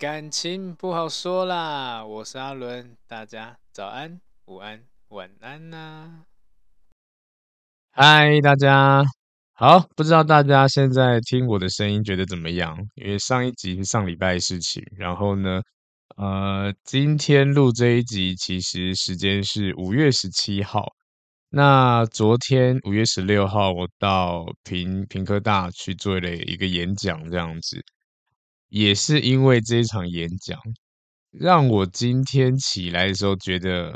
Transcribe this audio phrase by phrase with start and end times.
[0.00, 6.24] 感情不好说啦，我是阿伦，大家早安、午安、晚安呐、
[7.90, 9.04] 嗨，大家
[9.52, 12.78] 好，不知道大家现在听我的声音觉得怎么样？
[12.94, 15.60] 因为上一集是上礼拜的事情，然后呢，
[16.16, 20.86] 呃，今天录这一集，其实时间是五月十七号。
[21.50, 27.84] 那昨天五月十六号，我到屏屏科大去做了一个演讲，这样子，
[28.70, 30.58] 也是因为这一场演讲，
[31.30, 33.92] 让我今天起来的时候觉得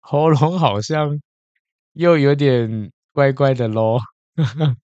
[0.00, 1.20] 喉咙好像
[1.94, 4.00] 又有点怪怪的咯，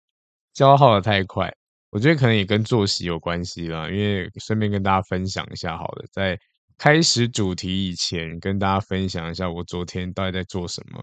[0.54, 1.54] 消耗的太快，
[1.90, 3.88] 我觉得可能也跟作息有关系啦。
[3.88, 6.38] 因为顺便跟大家分享一下，好了，在
[6.76, 11.02] 开始主题以前，跟大家分享一下我昨天到底在做什么。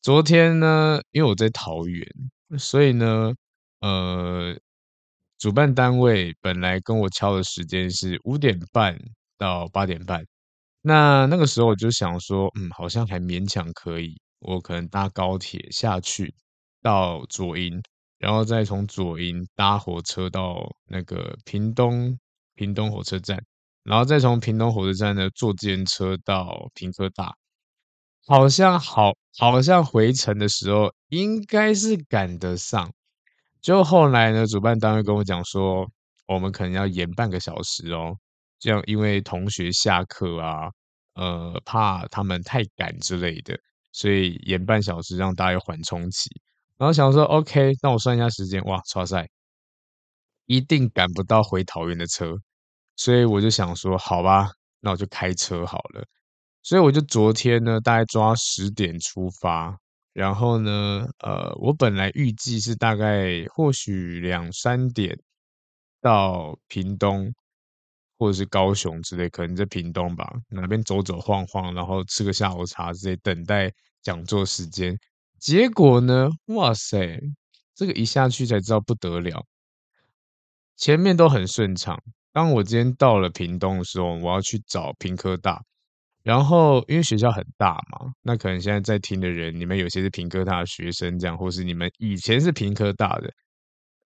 [0.00, 2.06] 昨天呢，因为我在桃园，
[2.58, 3.32] 所以呢，
[3.80, 4.56] 呃，
[5.38, 8.98] 主办单位本来跟我敲的时间是五点半
[9.38, 10.24] 到八点半。
[10.82, 16.34] 那那个时候我就想说，嗯，好像还勉强可以，我可能搭高铁下去
[16.82, 17.80] 到左营，
[18.18, 22.18] 然后再从左营搭火车到那个屏东
[22.54, 23.40] 屏东火车站，
[23.84, 27.34] 然后再从屏东火车站呢坐计程车到屏科大。
[28.26, 32.92] 好像好，好像回程的时候应该是赶得上，
[33.60, 35.86] 就后来呢，主办单位跟我讲说，
[36.26, 38.16] 我们可能要延半个小时哦，
[38.58, 40.68] 这样因为同学下课啊，
[41.14, 43.58] 呃，怕他们太赶之类的，
[43.92, 46.30] 所以延半小时让大家有缓冲期。
[46.76, 49.28] 然后想说，OK，那我算一下时间，哇，超赛，
[50.46, 52.36] 一定赶不到回桃园的车，
[52.96, 54.48] 所以我就想说，好吧，
[54.80, 56.04] 那我就开车好了。
[56.62, 59.76] 所以我就昨天呢，大概抓十点出发，
[60.18, 65.16] 然后呢，呃，我本来预计是大概或许两三点
[66.00, 67.32] 到屏东
[68.18, 74.98] 或者是高雄之类，可能在屏东吧，哪边走走晃晃，然后吃个下午茶之类，等待讲座时间。
[75.38, 77.20] 结果呢，哇塞，
[77.76, 79.46] 这个一下去才知道不得了，
[80.74, 81.96] 前面都很顺畅。
[82.32, 85.62] 当我今天到了屏东的时候，我要去找屏科大。
[86.28, 93.32] 然后，因为学校很大嘛，那可能现在在听的人，你们有些是屏科大的学生，这样，或是你们以前是屏科大的，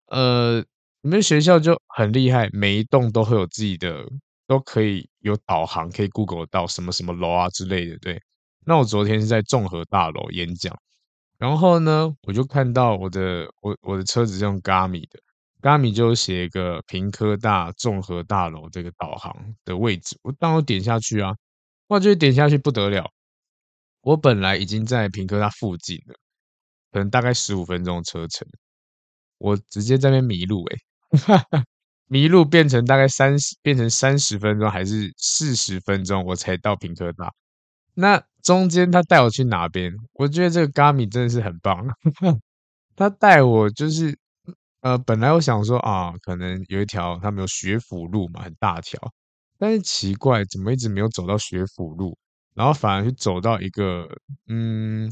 [0.09, 0.63] 呃，
[1.01, 4.05] 你们学校就很厉害，每一栋都会有自己的，
[4.47, 7.97] 都可以有导航，可以 Google 到什么什么楼啊之类的。
[8.01, 8.21] 对，
[8.67, 10.77] 那我昨天是在综合大楼演讲，
[11.39, 15.19] 然后呢，我就看到我的我我的车子是用 g a m i 的
[15.63, 19.35] g a m i 就写一个屏科大综合大楼这个导航
[19.65, 21.35] 的位置，我当我点下去啊。
[21.91, 23.11] 哇，就点下去不得了！
[24.03, 26.15] 我本来已经在屏科大附近了，
[26.93, 28.47] 可能大概十五分钟车程，
[29.39, 30.77] 我直接在那边迷路诶，
[32.09, 37.33] 迷路变成大概三十，变成三十分钟还是四十分钟，我才到屏科大。
[37.95, 39.93] 那中间他带我去哪边？
[40.15, 41.87] 我觉得这个嘎米真的是很棒，
[42.97, 44.19] 他带我就是
[44.83, 49.01] 呃，本来我想说啊，可能有一条他们有学府路嘛，很大条。
[49.63, 52.19] 但是奇怪，怎么一直没有走到学府路，
[52.53, 54.09] 然后反而是走到一个
[54.49, 55.09] 嗯，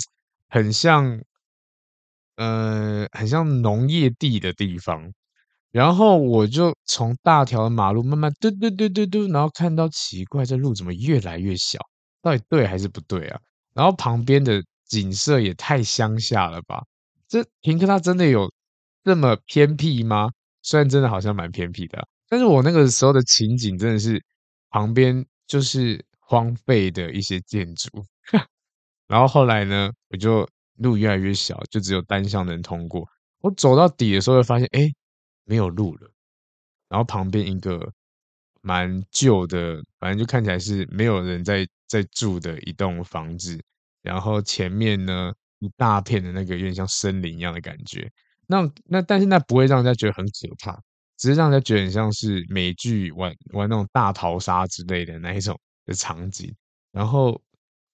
[0.48, 1.22] 很像
[2.36, 5.12] 呃，很像农业地的地方。
[5.70, 11.78] 然后我就从大条的马路慢慢嘟嘟嘟嘟嘟，然后看到奇怪，这路怎么越来越小？
[12.20, 13.40] 到底对还是不对啊？
[13.72, 16.82] 然后旁边的景色也太乡下了吧？
[17.28, 18.52] 这平科大真的有
[19.04, 20.28] 这么偏僻吗？
[20.62, 24.20] 虽然真的好像蛮偏僻的，但是我那个时候的情景真的是。
[24.70, 27.88] 旁边就是荒废的一些建筑，
[29.06, 30.48] 然后后来呢，我就
[30.78, 33.06] 路越来越小，就只有单向能通过。
[33.40, 34.90] 我走到底的时候，会发现哎，
[35.44, 36.10] 没有路了。
[36.88, 37.92] 然后旁边一个
[38.62, 43.60] 蛮旧的，反正就看起来是没有人在在住的一栋房子。
[44.02, 48.10] 然后前面呢，一大片的那个有点像森林一样的感觉。
[48.46, 50.80] 那那但是那不会让人家觉得很可怕。
[51.20, 56.50] 只是让人家觉得很像是美剧玩玩那种大逃杀之类的那一种的场景，
[56.92, 57.38] 然后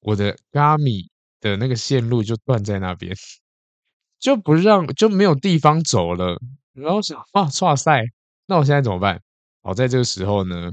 [0.01, 1.09] 我的 Gami
[1.41, 3.13] 的那个线路就断在那边，
[4.21, 6.41] 就不让就没有地方走了。
[6.73, 8.05] 然后想啊，剉赛，
[8.47, 9.21] 那我现在怎么办？
[9.63, 10.71] 好，在这个时候呢，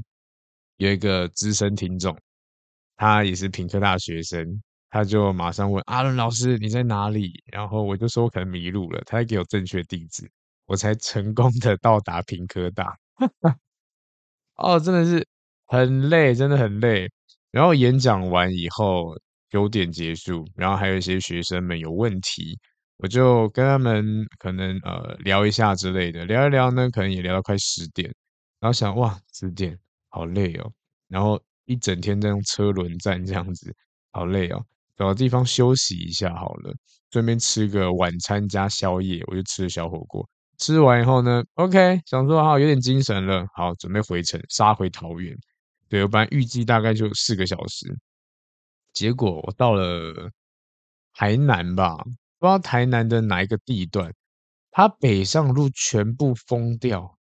[0.77, 2.15] 有一个资深听众，
[2.97, 4.61] 他也是屏科大学生，
[4.91, 7.41] 他就马上问阿伦老师你在哪里？
[7.51, 10.29] 然后我就说我可能迷路了，他还给我正确地址。
[10.73, 12.97] 我才成功的 到达屏科大，
[14.57, 15.23] 哦，真的是
[15.67, 17.07] 很累，真的很累。
[17.51, 19.15] 然后演讲完以后
[19.51, 22.57] 九点结束，然后还有一些学生们有问题，
[22.97, 28.11] 我就跟他们可能呃聊一下之类的，聊一聊呢，可能也聊到快十点。
[28.59, 29.77] 然后想哇，十点
[30.09, 30.71] 好累哦。
[31.07, 33.71] 然后一整天在用车轮战这样子，
[34.11, 34.65] 好累哦。
[34.97, 36.73] 找个地方休息一下好了，
[37.11, 40.27] 顺便吃个晚餐加宵夜，我就吃了小火锅。
[40.59, 45.35] 吃完以后呢，OK，想说好有点精神了，好准备回程，杀回桃园。
[45.89, 47.87] 对，我本来预计大概就四个小时，
[48.93, 50.29] 结果我到了
[51.13, 51.97] 台南吧，
[52.39, 54.13] 不知道台南的哪一个地段，
[54.71, 57.17] 它北上路全部封掉，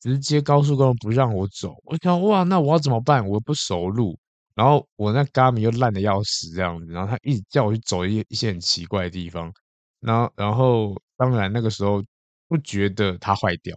[0.00, 1.74] 直接高速公路不让我走。
[1.84, 3.26] 我想哇，那我要怎么办？
[3.28, 4.18] 我不熟路，
[4.54, 9.52] 然后我那 Garmin 又烂的要死这样子，然后他一直叫我去走一一些很奇怪的地方，
[10.00, 12.02] 然后然后当然那个时候。
[12.50, 13.76] 不觉得它坏掉，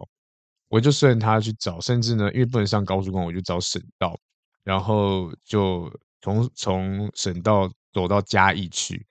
[0.68, 4.18] 我就顺它去找，甚至呢，因为不能上高速公路，我就找省道，
[4.64, 5.88] 然后就
[6.20, 9.06] 从从省道走到嘉义去，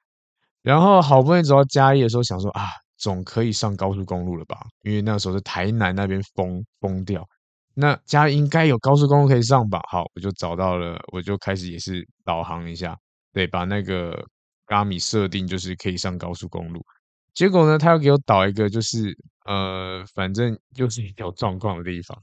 [0.63, 2.65] 然后好不容易走到嘉义的时候，想说啊，
[2.97, 4.59] 总可以上高速公路了吧？
[4.81, 7.25] 因为那时候是台南那边封封掉，
[7.73, 9.79] 那嘉义应该有高速公路可以上吧？
[9.89, 12.97] 好，我就找到了，我就开始也是导航一下，
[13.31, 14.21] 对，把那个
[14.67, 16.85] Garmin 设定就是可以上高速公路。
[17.33, 22.21] 结果呢，他要给我导一个，就是呃，反正就是一条状况的地方。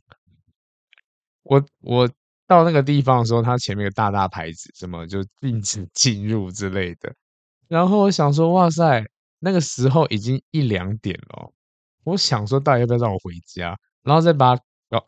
[1.42, 2.10] 我我
[2.46, 7.14] 到那个地方的时候，它前面有大大牌子，什么就禁止进入之类的。
[7.68, 9.04] 然后我想说，哇塞，
[9.38, 11.52] 那个时候已经一两点了。
[12.04, 13.78] 我想说，到底要不要让我回家？
[14.02, 14.58] 然后再把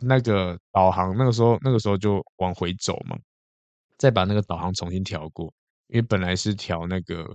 [0.00, 3.18] 那个导航，那个时候那个时候就往回走嘛，
[3.98, 5.52] 再把那个导航重新调过，
[5.88, 7.26] 因为本来是调那个。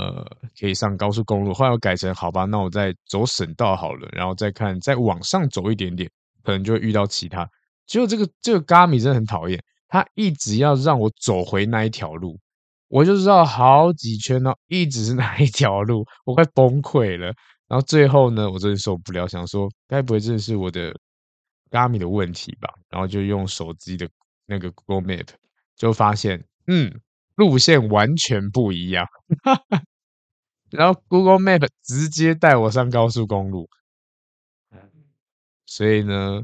[0.00, 0.24] 呃，
[0.58, 6.10] 可以上高速公路，后来我改成好吧，那我再走省道好了，然后再看再往上走一点点，
[6.42, 7.46] 可能就会遇到其他。
[7.86, 12.38] 结果这个这个 Garmin 真的很讨厌，他一直要让我走回那一条路，
[12.88, 17.26] 我就绕好几圈哦，一直是那一条路，我快崩溃了。
[17.68, 20.94] 然后最后呢，我真的受不了，想说该不会真的是我的
[21.70, 22.72] Garmin 的问题吧？
[22.88, 24.08] 然后就用手机的
[24.46, 25.28] 那个 Google Map，
[25.76, 26.90] 就发现嗯。
[27.36, 29.06] 路线完全不一样，
[30.70, 33.68] 然后 Google Map 直接带我上高速公路，
[35.66, 36.40] 所以呢，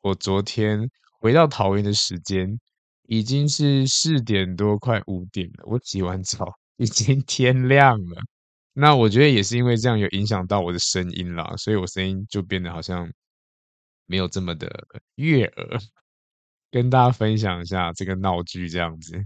[0.00, 2.58] 我昨天回到桃园的时间
[3.04, 5.64] 已经是四点多，快五点了。
[5.66, 8.22] 我洗完澡已经天亮了，
[8.72, 13.10] 那我觉得也是因为这样有影响到我的声音啦，所以我声音就变得好像
[14.06, 14.68] 没有这么的
[15.16, 15.78] 悦耳。
[16.70, 19.24] 跟大家分享一下这个闹剧这样子。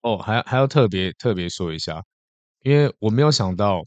[0.00, 2.02] 哦，还还要特别特别说一下，
[2.64, 3.84] 因为我没有想到，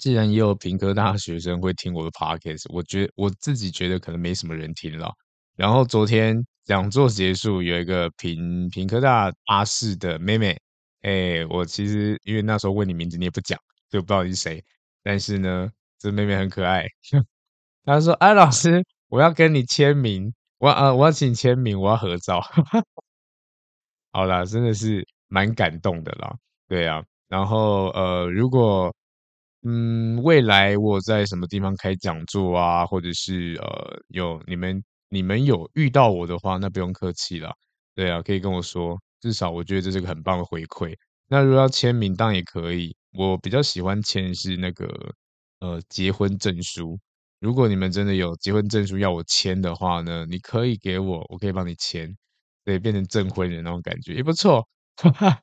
[0.00, 5.08] 既然也有屏科大学生会听我的 podcast，我觉我自己觉得可能没什么人听了。
[5.54, 10.58] 然后昨天讲座结束，有一个屏屏科大阿四的妹妹，
[11.02, 13.56] 哎，我其实因为那时候问你名字你也不讲，
[13.88, 14.64] 就不知道你是谁。
[15.04, 15.70] 但是呢，
[16.00, 16.84] 这妹妹很可爱，
[17.86, 22.40] 她说：“哎，老师，我要跟你签名，我呃我要请签名，我要合照。”
[24.10, 26.36] 好啦，真的是蛮感动的啦，
[26.66, 28.94] 对啊，然后呃，如果
[29.62, 37.52] 嗯未来我在什么地方开讲座啊，或者是呃有你们你们有遇到我的话，那不用客气了，
[37.94, 40.94] 对啊，可以跟我说，至少我觉得这是个很棒的回馈。
[41.28, 44.86] 那如果要签名，当然也可以，我比较喜欢签是那个
[45.60, 46.98] 呃结婚证书。
[47.40, 52.08] 如果你们真的有结婚证书要我签的话呢，你可以给我，我可以帮你签。
[52.64, 54.66] 对，变成证婚人那种感觉也不错。
[54.96, 55.40] 哈哈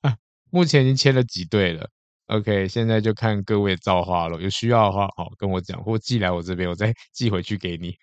[0.56, 1.90] 目前已经签了几对了
[2.28, 4.42] ，OK，现在就看各位造化了。
[4.42, 7.94] 有需要的话，好跟我讲，或寄来我这边，我再 寄回去给你。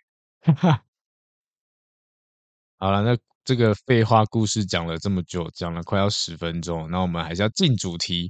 [0.43, 0.83] 哈哈
[2.77, 8.29] 好了，那这个废话故事讲了这么久，讲了快要十分钟，那我们还是要进主题。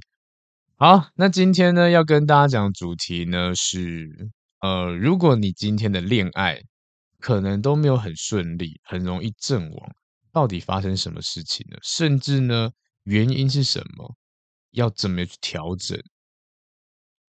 [0.77, 4.29] 好，那今天呢要跟大家讲的主题呢是，
[4.61, 6.61] 呃，如果你今天的恋爱
[7.19, 9.91] 可能都没有很顺利，很容易阵亡。
[10.31, 11.77] 到底发生什么事情呢？
[11.83, 12.71] 甚至呢，
[13.03, 14.15] 原因是什么？
[14.71, 15.99] 要怎么去调整？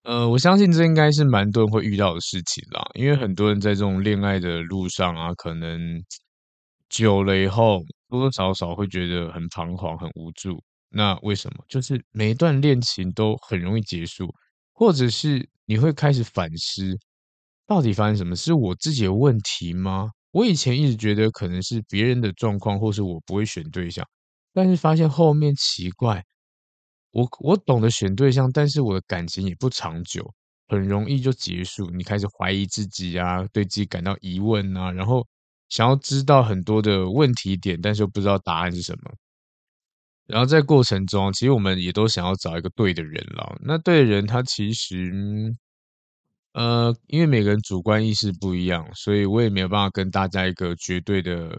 [0.03, 2.83] 呃，我相信这应该是蛮多人会遇到的事情啦。
[2.95, 5.81] 因为很多人在这种恋爱的路上啊，可能
[6.91, 10.63] 久了以后，多多少少会觉得很彷徨、很无助。
[10.91, 11.65] 那为什么？
[11.69, 14.33] 就是每一段恋情都很容易结束，
[14.73, 16.97] 或者是你会开始反思，
[17.67, 18.37] 到底发生什么？
[18.37, 20.11] 是我自己的问题吗？
[20.33, 24.07] 我以前一直觉得可能是别人的状况，或是我不会选对象，
[24.55, 26.25] 但是发现后面奇怪，
[27.11, 30.33] 我我懂得选对象，但是我的感情也不长久，
[30.69, 31.91] 很容易就结束。
[31.91, 35.27] 你开始怀疑自己啊，对自己感到疑问啊，然后
[35.69, 39.13] 想要知道很多的问题点，但是又不知道答案是什么。
[40.27, 43.59] 然后在过程中，其实我们也都想要找一个对的人了。
[43.61, 45.55] 那对的人，他其实。
[46.55, 51.51] 呃，因为每个人主观意识不一样，所以我也没有办法跟大家一个绝对的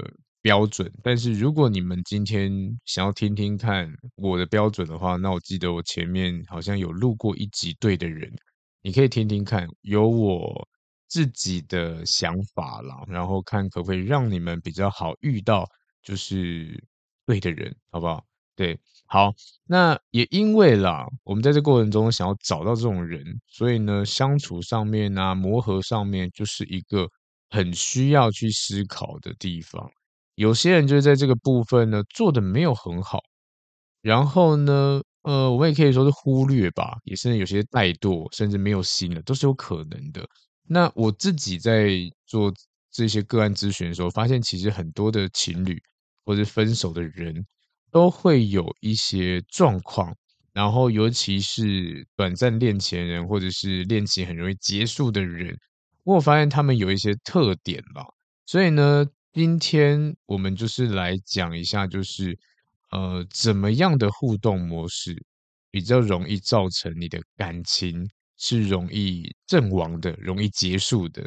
[0.45, 2.51] 标准，但是如果你们今天
[2.85, 8.31] 想要听听看我的标准的话，那我记得我前面好像有录过一集对的人，
[8.83, 10.67] 你可以听听看，有我
[11.07, 15.67] 自己的想法啦，然后看可不可以让你们比较好遇到
[16.03, 16.79] 就是
[17.25, 18.23] 对的人，好不好？
[18.55, 19.33] 对，好，
[19.65, 27.09] 那也因为啦，我们在这过程中想要找到这种人，所以呢，相处上面啊，磨合上面就是一个。
[27.51, 29.89] 很需要去思考的地方，
[30.35, 33.19] 有些人就是在这个部分呢做的没有很好，
[34.01, 40.25] 然后呢，呃，我们也可以说是忽略吧，也是有些怠惰，甚至没有心了，都是有可能的。
[40.67, 41.89] 那我自己在
[42.25, 42.53] 做
[42.91, 45.81] 这些个案咨询的时候，发现其实很多的情侣
[46.25, 47.45] 或者分手的人
[47.91, 50.15] 都会有一些状况，
[50.53, 55.57] 然后尤其是短暂恋情人或者是恋情很容易结束的人。
[56.03, 58.05] 我有发现他们有一些特点吧，
[58.45, 62.39] 所以呢，今天我们就是来讲一下，就是
[62.91, 65.13] 呃，怎么样的互动模式
[65.69, 71.21] 比较容易造成你的感情是容易阵亡的、容易结束的。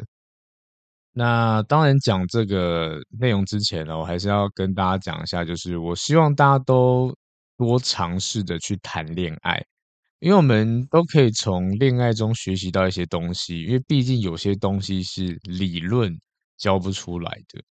[1.11, 7.15] 那当然讲这个内容之前呢，我还是要跟大家讲一下，就是我希望大家都
[7.57, 9.63] 多尝试的去谈恋爱。
[10.19, 16.11] 因为我们都可以从恋爱中学习到一些东西，因为毕竟有些东西是理论
[16.57, 17.61] 教不出来的。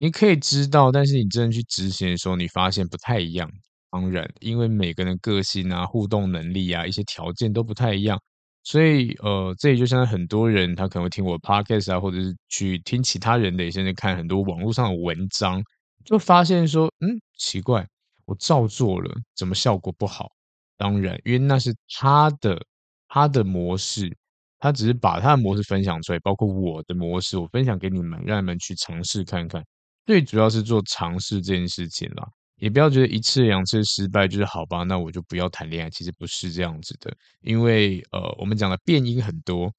[0.00, 3.50] 你可以知道，但是你真的去执行的时候，你发现不太一样。
[3.90, 8.20] 当然，因为每个人的个性啊、互动能力啊、一些条件都不太一样，
[8.62, 15.62] 所以呃，这里就像很多人他可能会听我 podcast 啊，或者是去听其他人的，甚至看很多网络上的文章，
[16.04, 17.84] 就发现说，嗯，奇怪，
[18.26, 20.30] 我照做了，怎么效果不好？
[20.76, 22.60] 当然，因为那是他的
[23.08, 24.14] 他的模式，
[24.60, 29.64] 他只是把他的模式分享出来，包括我的模式，我分享给你们，让你们去尝试看看。
[30.08, 35.90] 最主要是做尝试这件事情啦，也不要觉得一次两次失败就是好吧，那我就不要谈恋爱。
[35.90, 39.70] 其实不是这样子的，因为呃，我们讲的变因很多，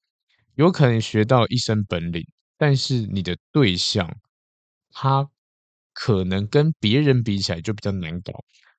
[0.54, 2.24] 有可能学到一身本领，
[2.56, 4.08] 但是你的对象
[4.92, 5.28] 他
[5.92, 8.32] 可能跟别人比起来就比较难搞。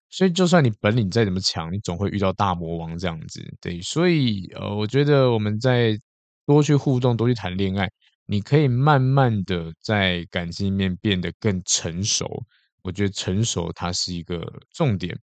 [0.10, 3.44] 所以，就算你本领再怎么强，你总会遇到大魔王这样子。
[3.60, 6.00] 对，所以呃，我觉得我们在
[6.46, 7.90] 多去互动，多去谈恋爱，
[8.32, 12.46] 你可以慢慢的在感情里面变得更成熟。
[12.82, 15.14] 我觉得成熟它是一个重点，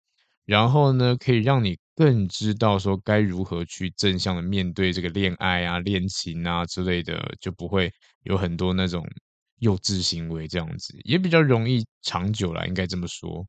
[0.45, 7.91] 然后呢，可以让你更知道说该如何去正向的面对这个恋爱啊、恋情啊之类的，就不会
[8.25, 9.03] 有很多那种
[9.61, 13.47] 幼稚行为这样子，也比较容易长久啦，应该这么说。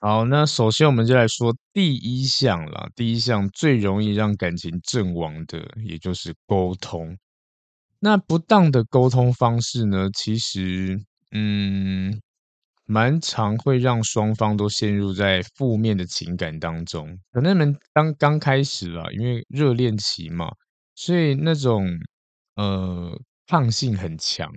[0.00, 2.88] 好，那首先我们就来说第一项啦。
[2.94, 7.18] 第一项最容易让感情阵亡的，也就是沟通。
[8.00, 10.98] 那不当的沟通方式呢，其实，
[11.32, 12.20] 嗯，
[12.86, 17.18] 蛮常会让双方都陷入在负面的情感当中。
[17.32, 20.50] 可能你们刚刚开始啦，因为热恋期嘛，
[20.94, 21.86] 所以那种
[22.56, 24.50] 呃抗性很强，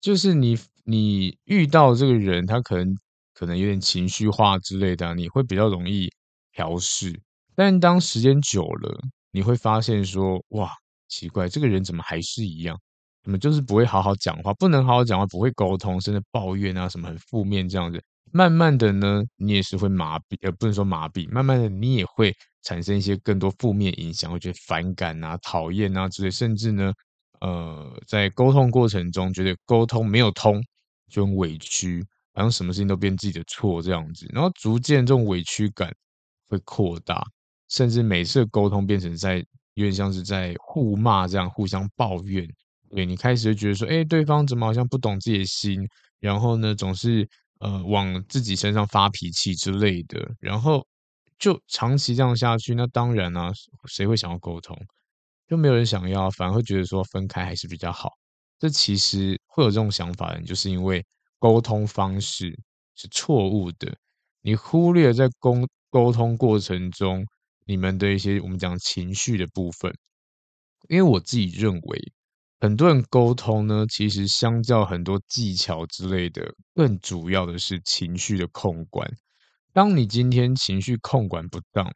[0.00, 2.94] 就是你你遇到这个人，他可能。
[3.34, 6.12] 可能有点情绪化之类的，你会比较容易
[6.50, 7.20] 调试。
[7.54, 10.72] 但当时间久了，你会发现说，哇，
[11.08, 12.78] 奇怪，这个人怎么还是一样？
[13.22, 18.02] 怎么就是不会好好讲话，不能好好讲话，不会沟通，甚至抱怨啊，什么很负面这样子。
[18.30, 26.92] 慢慢的呢，你也是会麻痹，呃，不能说麻痹，慢慢的你也会产生一些更多负面影响，会觉得反感啊、讨厌啊之类，甚至呢，
[27.40, 30.62] 呃，在沟通过程中觉得沟通没有通，
[31.10, 32.04] 就很委屈。
[32.34, 35.92] 好像什么事情都变自己的错这样子，然后逐渐这种委屈感
[36.48, 37.26] 会扩大，
[37.68, 39.44] 甚至每次沟通变成在
[39.78, 42.46] 有点像是在互骂这样，互相抱怨。
[42.90, 45.86] 对，你开始就觉得说，哎，对方怎么好像不懂自己的心，
[46.20, 47.28] 然后呢，总是
[47.60, 50.86] 呃往自己身上发脾气之类的，然后
[51.38, 53.50] 就长期这样下去，那当然啊，
[53.86, 54.76] 谁会想要沟通？
[55.48, 58.10] 就没有人想要，反而会觉得说分开还是比较好。
[58.58, 61.04] 这其实会有这种想法的，就是因为。
[61.40, 62.52] 沟通方式
[62.96, 63.96] 是错误的，
[64.42, 65.54] 你忽略在沟
[65.88, 67.24] 沟通过程中
[67.68, 69.94] 你们的一些我们讲情绪的部分。
[70.88, 72.12] 因为我自己认为，
[72.60, 79.08] 很多人沟通呢，其实相较很多技巧之类的，更主要的是情绪的控管。
[79.72, 81.92] 当你今天情绪控管不当，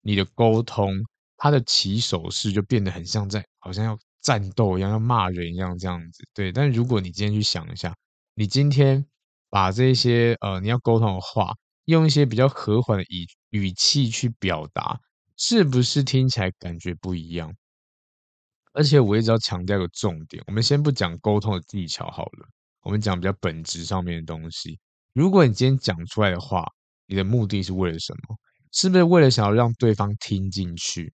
[0.00, 0.92] 你的沟通
[1.36, 6.24] 它的起手式就变得很像在好像要战斗一样，要骂人一样这样子。
[6.32, 7.92] 对，但如果你今天去想一下。
[8.38, 9.06] 你今天
[9.48, 11.54] 把这些呃你要沟通的话，
[11.86, 15.00] 用一些比较和缓的语语气去表达，
[15.36, 17.54] 是不是听起来感觉不一样？
[18.72, 22.48] 而且我一直要强调一个重点，我们先不讲沟通的技巧好了，
[22.82, 24.78] 我们讲比较本质上面的东西。
[25.14, 26.66] 如果你今天讲出来的话，
[27.06, 28.36] 你的目的是为了什么？
[28.72, 31.12] 是不是为了想要让对方听进去？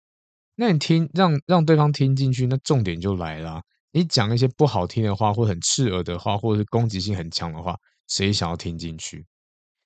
[0.55, 3.61] 那你听让让对方听进去，那重点就来了。
[3.91, 7.75] 你讲一些不好听的话，或很刺耳的话，或者是攻击性很强的话，
[8.07, 9.25] 谁想要听进去？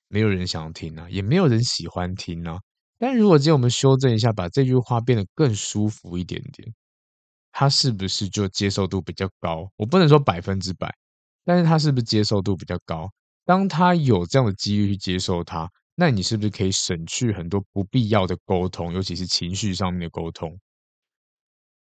[0.08, 2.58] 没有人想要听啊，也没有人喜欢听啊。
[2.98, 6.72] 但如果今天我们修正一下，把这句话变得更舒服一点点，
[7.52, 9.70] 他是不是就接受度比较高？
[9.76, 10.94] 我不能说百分之百，
[11.44, 13.10] 但是他是不是接受度比较高？
[13.44, 20.58] 当他有这样的机遇去接受他，那你是不是可以省去很多不必要的沟通，尤其是情绪上面的沟通？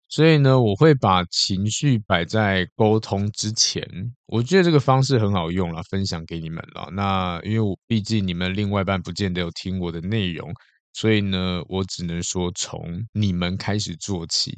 [0.08, 3.82] 所以呢，我会把情绪摆在沟通之前。
[4.26, 6.88] 我觉得这个方式很好用了，分享给你们了。
[6.92, 10.52] 那因为我毕竟你们另外一半不见得有听我的内容，
[10.94, 12.80] 所以呢，我只能说从
[13.12, 14.56] 你们开始做起。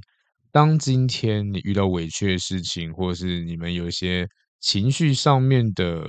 [0.53, 4.29] 当今天你遇到委屈的事情，或者是你们有一些
[4.61, 6.07] 情绪上面的，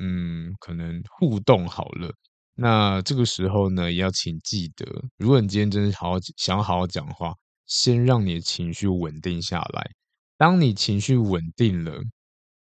[0.00, 2.10] 嗯，可能互动好了，
[2.54, 4.86] 那这个时候呢，也要请记得，
[5.18, 7.34] 如果你今天真的好好想好好讲话。
[7.66, 9.90] 先让你的情绪稳定下来。
[10.36, 11.98] 当你情绪稳定了，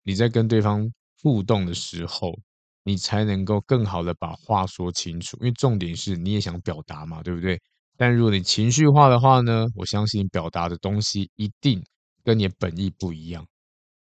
[0.03, 0.91] 你在跟对方
[1.23, 2.37] 互动的时候，
[2.83, 5.37] 你才能够更好的把话说清楚。
[5.41, 7.59] 因为重点是你也想表达嘛，对不对？
[7.97, 11.83] 但如果你情绪化的话呢，我相信表达的东西一定
[12.23, 13.45] 跟你的本意不一样，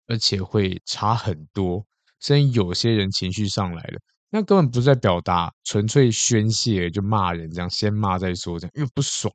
[0.07, 1.85] 而且会差很多。
[2.19, 9.33] 甚至有些人情绪上来了，那根本不是在表达，纯粹宣泄，就骂人这样，先骂再说这样，因为不爽。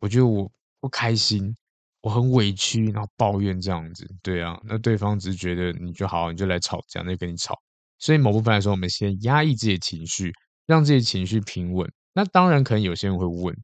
[0.00, 0.50] 我觉得我。
[0.82, 1.56] 不开心，
[2.00, 7.56] 我很委屈，然后抱怨这样子，对啊，那对方只是觉得你就好，你就来吵架，那就跟你吵。
[8.02, 10.32] 所以某部分来说，我们先压抑自己的情绪，
[10.66, 11.88] 让自己情绪平稳。
[12.12, 13.56] 那当然，可能有些人会问，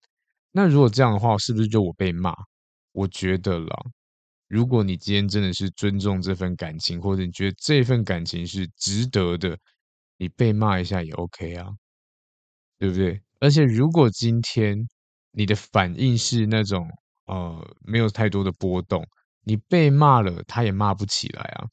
[0.52, 2.32] 那如果这样的话，是不是就我被骂？
[2.92, 3.76] 我觉得啦，
[4.46, 9.58] 如果你今天真的是尊重这份感情，或者你觉得这份感情是值得的，
[10.18, 11.66] 你被骂一下也 OK 啊，
[12.78, 13.20] 对不对？
[13.40, 14.78] 而且如果今天
[15.32, 16.88] 你的反应是那种，
[17.26, 19.04] 呃，没有太多的波动，
[19.42, 21.66] 你被骂了，他也骂不起来啊。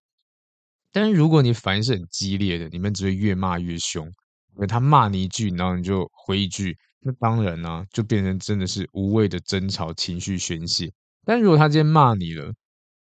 [0.96, 4.08] 但是如果你反应是很激烈的，你们只会越骂越凶。
[4.08, 10.90] 因为他骂你一句，然后你就回一句，那当然呢、就变成真的是无谓的争吵、情绪宣泄。
[11.26, 12.50] 但如果他今天骂你了，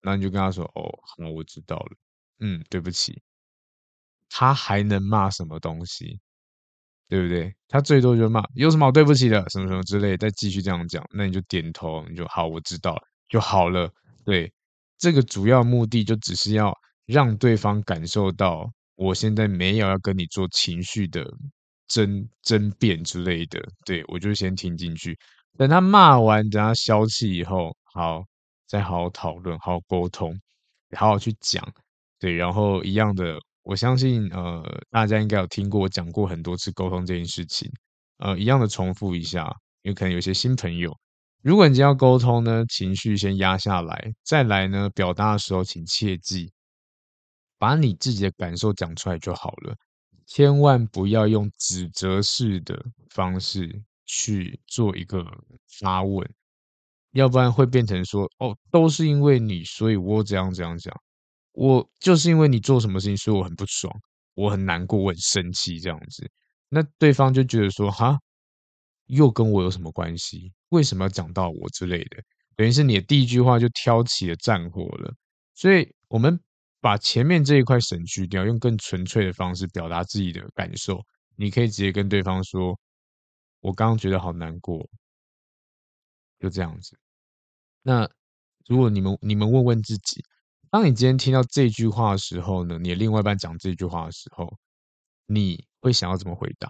[0.01, 1.95] 那你就跟他说：“哦，好，我知道了，
[2.41, 3.21] 嗯，对不起。”
[4.29, 6.19] 他还能骂什么东西？
[7.07, 7.55] 对不对？
[7.69, 13.89] 他最多就骂，有什么好对不起的，什么什么之类，再继续这样讲，那你就点头，你就好，我知道了就好了。
[14.25, 14.51] 对，
[14.97, 21.25] 这个主要目的就只是要让对方感受到，我现在没有要跟你做情绪的
[21.87, 23.59] 争争辩之类的。
[23.83, 25.17] 对，我就先听进去，
[25.57, 28.23] 等他骂完，等他消气以后，好，
[28.67, 30.39] 再好好讨论，好好沟通，
[30.95, 31.67] 好好去讲。
[32.19, 33.39] 对，然后一样的。
[33.63, 37.69] 我相信，呃，大家应该有听过我讲过很多次沟通这件事情，
[38.19, 40.97] 呃，一样的重复一下，因为可能有些新朋友，
[41.43, 46.49] 如果你要沟通呢，情绪先压下来，再来呢，表达的时候，请切记，
[47.57, 49.75] 把你自己的感受讲出来就好了，
[50.25, 55.25] 千万不要用指责式的方式去做一个
[55.79, 56.29] 发问，
[57.11, 60.93] 要不然会变成说，哦，都是因为你，所以我怎样怎样讲。
[61.53, 63.91] 我就是因为你做什么事情，所以我很不爽，
[64.35, 66.29] 我很难过，我很生气，这样子，
[66.69, 68.19] 那对方就觉得说，哈，
[69.07, 70.53] 又跟我有什么关系？
[70.69, 72.17] 为什么要讲到我之类的？
[72.55, 75.13] 等于是你的第一句话就挑起了战火了。
[75.55, 76.39] 所以，我们
[76.79, 81.03] 把前面这一块省去掉，用更纯粹的方式表达自己的感受。
[81.35, 82.79] 你可以直接跟对方说，
[83.59, 84.87] 我刚刚觉得好难过，
[86.39, 86.97] 就这样子。
[87.83, 88.09] 那
[88.67, 90.23] 如果你们你们问问自己。
[90.69, 94.53] 当你今天听到这句话的时候呢，你的另外一半讲这句话的时候，
[95.25, 96.69] 你会想要怎么回答？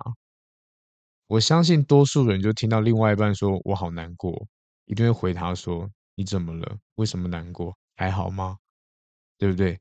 [1.26, 4.48] 我相信多数人就听到另外一半说“我好难过”，
[4.86, 6.78] 一定会回他说：“你怎么了？
[6.96, 7.76] 为什么难过？
[7.96, 8.60] 还好吗？
[9.39, 9.80] 对不对？”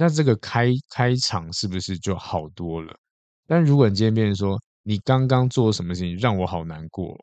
[0.00, 2.98] 那这个开开场是不是就好多了？
[3.46, 7.22] 但如果你今天变成说“你刚刚做了什么事情让我好难过”，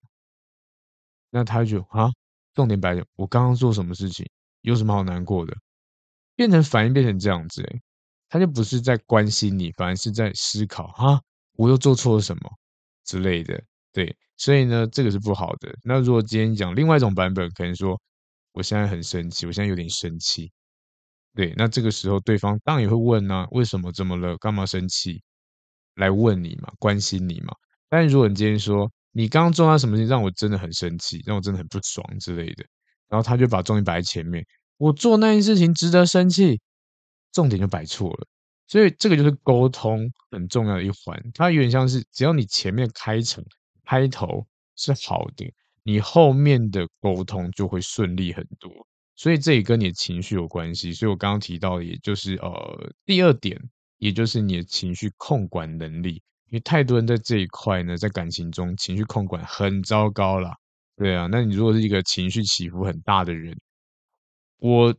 [1.32, 2.12] 那他就啊，
[2.54, 4.30] 重点摆在我刚刚做什么事情，
[4.62, 5.58] 有什么好难过的？
[6.36, 7.68] 变成反应变成这样子，
[8.30, 11.20] 他就不是在关心你，反而是在思考啊，
[11.54, 12.44] 我又做错了什么
[13.06, 13.60] 之类的，
[13.92, 15.76] 对，所以呢，这个是不好的。
[15.84, 18.00] 那如果今天讲另外一种版本，可能说
[18.52, 20.52] 我现在很生气，我现在有点生气，
[21.38, 23.92] 对，那这个时候对方当然也会问、啊，为什么？
[23.92, 24.36] 怎么了？
[24.38, 25.22] 干嘛生气？
[25.94, 27.54] 来问你嘛，关心你嘛。
[27.88, 32.66] 但如果你今天说你刚刚做了什么事情让我真的很生气，让我真的很不爽之类的，
[33.08, 34.44] 然后他就把重点摆在前面。
[34.78, 36.60] 我做那件事情值得生气，
[37.32, 38.28] 重点就摆错了。
[38.66, 41.22] 所以这个就是沟通很重要的一环。
[41.36, 43.44] 它有点像是，只要你前面开场
[43.86, 44.44] 开头
[44.76, 48.72] 是好的，你后面的沟通就会顺利很多。
[49.18, 50.94] 所以这也跟你的情绪有关系。
[50.94, 53.60] 所以我刚刚提到的，也就是呃第二点，
[53.98, 56.22] 也就是你的情绪控管能力。
[56.50, 60.56] 因为太多人在这一块呢，在感情中情绪控管很糟糕啦。
[60.96, 63.60] 对啊，那你如果是一个情绪起伏很大的人，
[64.60, 64.96] 我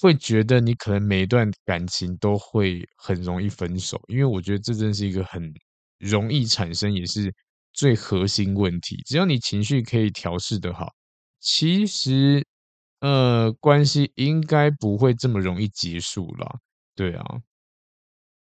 [0.00, 5.52] 会觉得你可能每一段感情都会很容易分手，因为我觉得这真是一个很
[5.98, 7.32] 容易产生，也是
[7.72, 8.96] 最核心问题。
[9.04, 10.90] 只要你情绪可以调试得好，
[11.38, 12.44] 其实
[13.04, 16.58] 呃关系应该不会这么容易结束啦。
[16.94, 17.24] 对啊。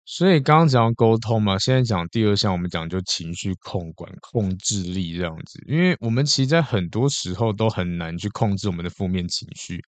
[0.05, 5.63] 所以刚刚讲到沟通嘛，现在讲第二项，我们讲就情绪控管、控制力这样子。
[5.65, 9.81] 因为我们其实，在很多时候都很难去控制我们的负面情绪，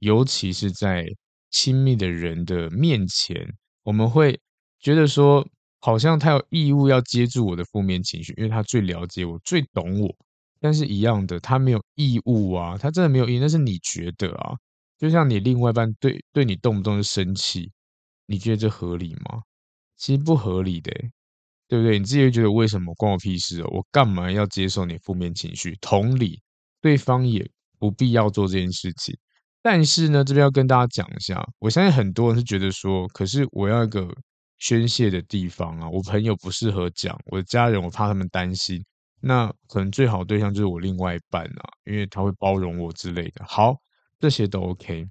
[0.00, 1.06] 尤其是在
[1.50, 3.36] 亲密的人的面前，
[3.82, 4.40] 我们会
[4.80, 5.46] 觉得说，
[5.80, 10.16] 好像他有义务要接住我的负面情绪，因为他最了解我、最懂我。
[10.60, 14.56] 但是，一样的，他没有义务啊，他真的没有义务，那是你觉得啊。
[14.98, 17.70] 就像你另外一半对对你动不动就生气，
[18.26, 19.42] 你觉得这合理吗？
[19.96, 20.92] 其实不合理的，
[21.68, 21.98] 对不对？
[21.98, 23.68] 你自己会觉得为什么关我屁事哦？
[23.70, 25.76] 我干嘛要接受你负面情绪？
[25.80, 26.40] 同理，
[26.80, 29.16] 对方也不必要做这件事情。
[29.62, 34.08] 但是呢，这边要跟大家讲一下，我相信很多人是觉得说，可是我要一个
[34.58, 38.84] 宣泄的地方啊，我朋友不适合讲，我的家人我怕他们担心，
[39.20, 43.44] 那可能最好的对象就是我另外一半啊，因为他会包容我之类的。
[43.46, 43.76] 好，
[44.18, 45.06] 这些都 OK，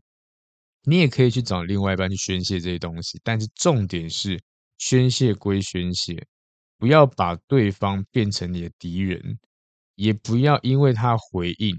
[0.83, 4.39] 你也可以去找另外一半去宣泄这些东西，但是重点是。
[4.79, 6.23] 宣泄归宣泄，
[6.77, 9.39] 不要把对方变成你的敌人，
[9.95, 11.75] 也不要因为他回应，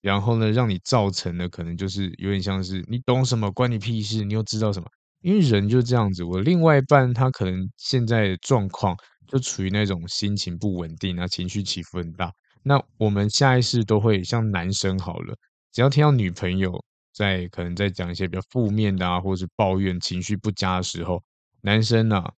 [0.00, 4.86] 然后呢，让你造成的可能就是有点像是你懂什么关你屁事，你又知道什么？
[5.22, 12.32] 因为人就这样子，我另外一半他可能现在的状况就处于那种心情不稳定啊，情绪起伏很大。
[12.62, 15.36] 那我们下意识都会像男生好了，
[15.72, 21.22] 只要听到女朋友在可能在讲一些比较负面的啊，或者是抱怨情绪不佳的时候。
[21.62, 22.32] 男生呢、啊，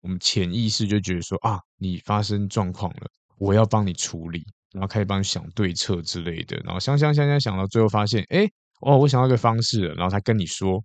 [0.00, 8.46] 我们潜意识就觉得说啊，你发生状况了，我要帮你处理，然后开始帮你想对策之类的，然后想想想想想到最后发现，哎，
[8.80, 10.82] 哦，我想到一个方式，然后他跟你说，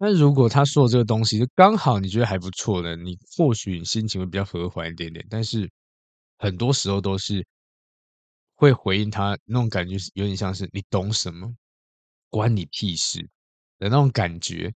[0.00, 5.68] 那如果他说的这个东西就刚好你觉得还不错的，你或许心情会比较和缓一点点，但是
[6.38, 7.44] 很多时候都是
[8.58, 11.48] 会回应他那种感觉，有点像是你懂什么，
[12.28, 13.20] 关你屁事
[13.78, 14.72] 的那种感觉。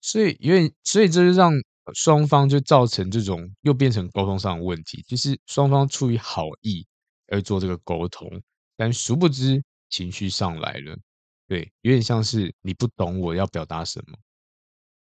[0.00, 1.52] 所以，因为所以这就让
[1.94, 5.02] 双方就造成这种又变成沟通上的问题。
[5.06, 6.86] 就是双方出于好意
[7.28, 8.30] 而做这个沟通，
[8.76, 10.96] 但殊不知情绪上来了，
[11.48, 14.16] 对，有点像是你不懂我要表达什么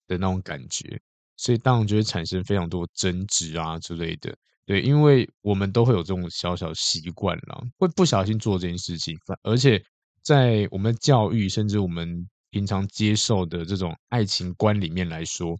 [0.06, 1.00] 的那种感觉。
[1.36, 4.36] 所以当然就会产生非常多争执啊之类的。
[4.64, 9.82] 对，因为我们都会有这种小小习惯啦，会不小心做这件事情，而且
[10.22, 12.28] 在我们教育，甚至我们。
[12.50, 15.58] 平常接受的这种爱情观里面来说，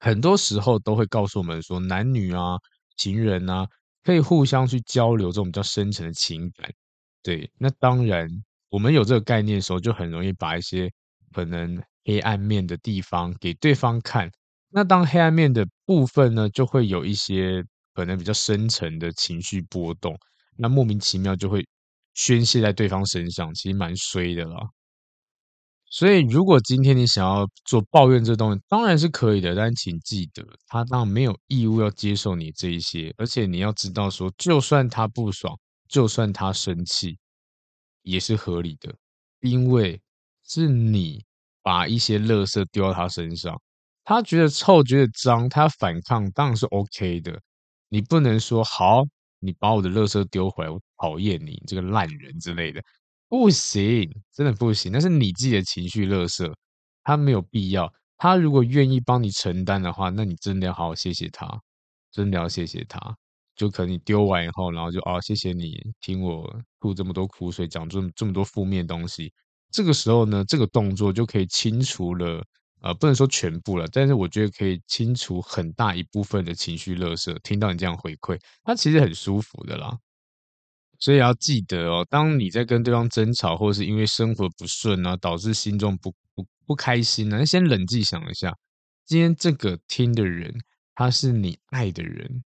[0.00, 2.56] 很多时候都会告诉我们说，男女啊、
[2.96, 3.68] 情人啊，
[4.02, 6.68] 可以互相去交流这种比较深层的情感。
[7.22, 8.28] 对，那当然，
[8.70, 10.90] 我们有这个概念的时候，就很容易把一些
[11.32, 14.30] 可能黑暗面的地方给对方看。
[14.68, 20.16] 那当黑暗面的部分呢，就会有一些可能比较深层的情绪波动，
[20.56, 21.66] 那莫名其妙就会
[22.14, 24.56] 宣泄在对方身上，其实蛮衰的啦。
[25.92, 35.58] 所以，如果今天你想要做抱怨这东西，当然是可以的，但请记得，他当然没有义务要接受你这一些，而且你要知道说，就算他不爽，
[35.88, 37.18] 就算他生气，
[38.02, 38.94] 也是合理的，
[39.40, 40.00] 因为
[40.44, 41.24] 是你
[41.62, 43.60] 把一些垃圾丢到他身上，
[44.04, 47.40] 他觉得臭，觉得脏，他反抗，当然是 OK 的。
[47.88, 49.02] 你不能说好，
[49.38, 52.82] 你把我的垃圾丢回来，我讨厌你这个烂人之类的。
[53.28, 54.90] 不行，真的不行。
[54.90, 56.52] 那是你自己的情绪垃圾，
[57.04, 57.92] 他没有必要。
[58.16, 61.46] 他如果愿意帮你承担的话，那你真的要好好谢谢他，
[62.10, 63.16] 真的要谢谢他。
[63.54, 69.32] 就可能你丢完以后，然后就啊，谢谢你听我吐这么多苦水，讲这么这么多负面东西。
[69.70, 72.44] 这个时候呢，这个动作就可以清除了，
[72.82, 77.36] 呃，不能说全部了，但是我觉得可以清除很大一部分的情绪垃圾。
[77.42, 79.96] 听到你这样回馈，他其实很舒服的啦。
[80.98, 88.54] 所以要记得哦，当你在跟对方争吵，或是因为生活不顺啊，导致心中不不不开心呢，先冷静想一下，
[89.06, 90.52] 今天这个听的人，
[90.94, 92.44] 他是你爱的人，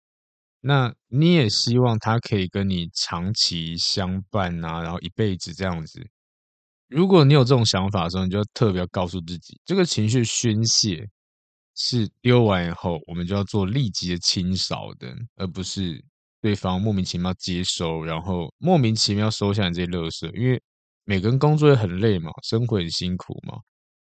[0.61, 6.07] 那你也希望他可以跟你长期相伴啊，然后一辈子这样子。
[6.89, 11.07] 如果你有这种想法的时候，你就特别要告诉自己，这个情绪宣泄
[11.75, 16.03] 是丢完以后，我们就要做立即的清扫的，而不是
[16.41, 20.29] 对方莫名其妙接收，然后莫名其妙收下你这些垃圾。
[20.35, 20.61] 因为
[21.05, 23.59] 每个人工作也很累嘛，生活很辛苦嘛，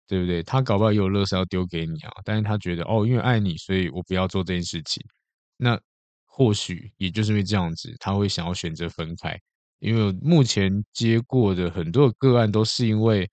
[0.07, 0.43] 对不对？
[0.43, 5.03] 他搞不好也有垃圾要丢给你啊，但是他觉得哦，因为爱你，所以我不要做这件事情。
[5.57, 5.81] 那
[6.27, 9.41] 或许也就是因为这样子，他会想要选择分开。
[9.81, 13.29] 因为目前接过的很多的个案都是因为。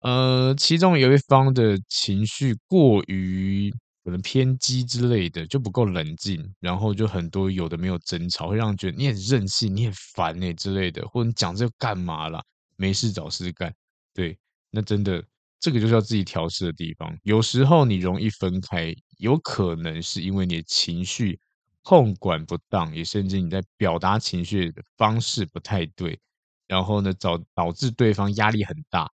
[0.00, 3.72] 呃，其中有一方的情绪过于
[4.04, 12.40] 可能偏激之类的，就不够冷静，然后就很多有的没有争吵，会让人觉得你很任性，你很烦欸之类的，或者你讲这干嘛啦？
[12.76, 13.74] 没事找事干。
[14.14, 14.38] 对，
[14.70, 15.24] 那真的
[15.58, 17.12] 这个就是要自己调试的地方。
[17.24, 21.40] 有时候你容易分开，有可能是因为你的情绪
[21.86, 26.18] 控管不当，也甚至你在表达情绪的方式不太对，
[26.66, 29.08] 然后呢，导导致对方压力很大。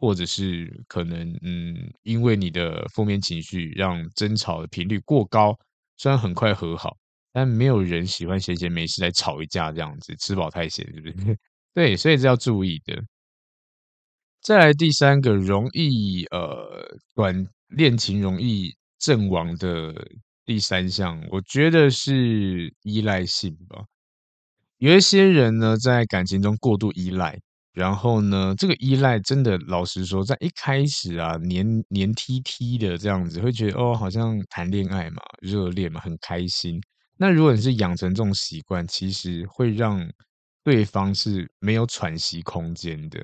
[0.00, 5.58] 或者是可能，嗯，因为你的负面情绪让争吵的频率过高，
[5.96, 6.96] 虽然很快和好，
[7.32, 11.38] 但没有人喜欢闲闲没事来吵一架这样子，吃饱太闲，是不是？
[11.74, 13.02] 对，所以这要注意的。
[14.44, 19.92] 再来第三个容易呃短恋情容易阵亡的
[20.48, 23.84] 第三项，我觉得是依赖性吧。
[24.78, 27.38] 有一些人呢，在感情中过度依赖。
[27.74, 36.80] 然后呢，这个依赖真的，老实说，在一开始啊，黏黏 T T 的这样子，会觉得哦，好像谈恋爱嘛，热恋嘛，很开心。
[37.18, 40.10] 那如果你是养成这种习惯，其实会让
[40.64, 43.22] 对方是没有喘息空间的，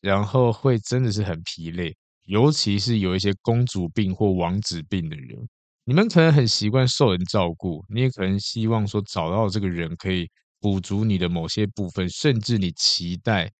[0.00, 1.94] 然后会真的是很疲累。
[2.22, 5.46] 尤其是有一些公主病或王子病的人，
[5.86, 13.50] 你们可能很习惯受人照顾，你也可能希望说找到这个人可以补足你的某些部分，甚至你期待。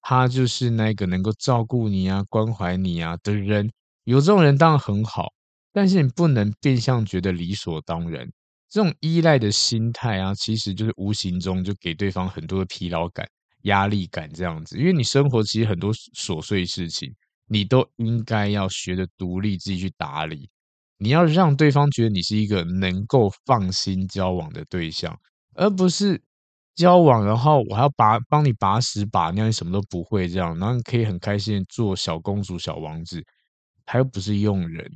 [0.00, 3.70] 他就是那个能够照顾你啊、关怀你啊的人，
[4.04, 5.32] 有这种人当然很好，
[5.72, 8.26] 但是你不能变相觉得理所当然。
[8.70, 13.28] 这种依赖的心态啊，其实就是无形中就给对方很多的疲劳感、
[13.62, 14.78] 压力感这样子。
[14.78, 17.12] 因为你生活其实很多琐碎事情，
[17.48, 20.48] 你都应该要学着独立自己去打理。
[20.98, 25.18] 你要让对方觉得你是一个能够放心交往的对象，
[25.54, 26.22] 而不是。
[26.74, 33.24] 交往，然后我还要把帮你把屎把尿，你什么都不会这样，然后你可以很开心做小公主、小王子，
[33.86, 34.86] 他又不是佣人，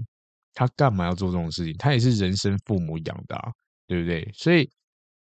[0.52, 1.74] 他干嘛要做这种事情？
[1.78, 3.50] 他也是人生父母养的啊，
[3.86, 4.30] 对不对？
[4.34, 4.68] 所以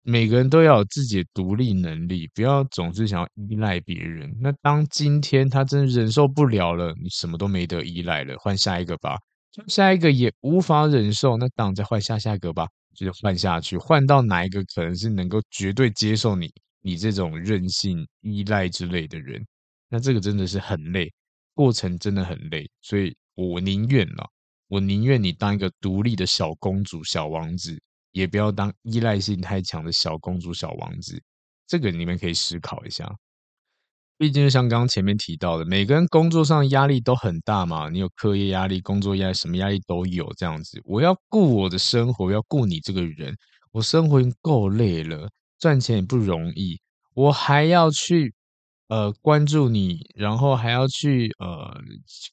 [0.03, 4.37] 每个人都要有自己的独立能力，不要总是想要依赖别人。
[4.41, 9.17] 那当今天他真的忍受不了了，你什么都没得依赖了，换下一个吧。
[9.67, 12.69] 下一个也无法忍受，那当然再换下下一个吧。
[12.93, 19.43] 就是换下去，换到哪一个可能是能够绝对接受你、你这种任性、依赖之类的人，
[19.89, 21.11] 那这个真的是很累，
[21.55, 24.29] 过程真的很累，所以我宁愿啊，
[24.67, 31.23] 我宁愿你当一个独立的小公主、小王子，也不要当依赖性太强的小公主、小王子。
[31.69, 33.09] 这个你们可以思考一下。
[34.21, 37.89] 毕竟，像刚刚前面提到的，每个人工作上压力都很大嘛。
[37.89, 40.31] 你有课业压力、工作压力，什么压力都有。
[40.37, 43.35] 这样子，我要顾我的生活，要顾你这个人。
[43.73, 45.27] 我生活已经够累了，
[45.59, 46.79] 赚钱也不容易，
[47.15, 48.35] 我还要去
[48.89, 51.81] 呃关注你，然后还要去呃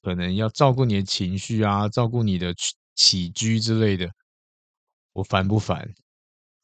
[0.01, 2.53] 可能要照顾你的情绪啊，照顾你的
[2.95, 4.09] 起居之类的，
[5.13, 5.87] 我烦不烦？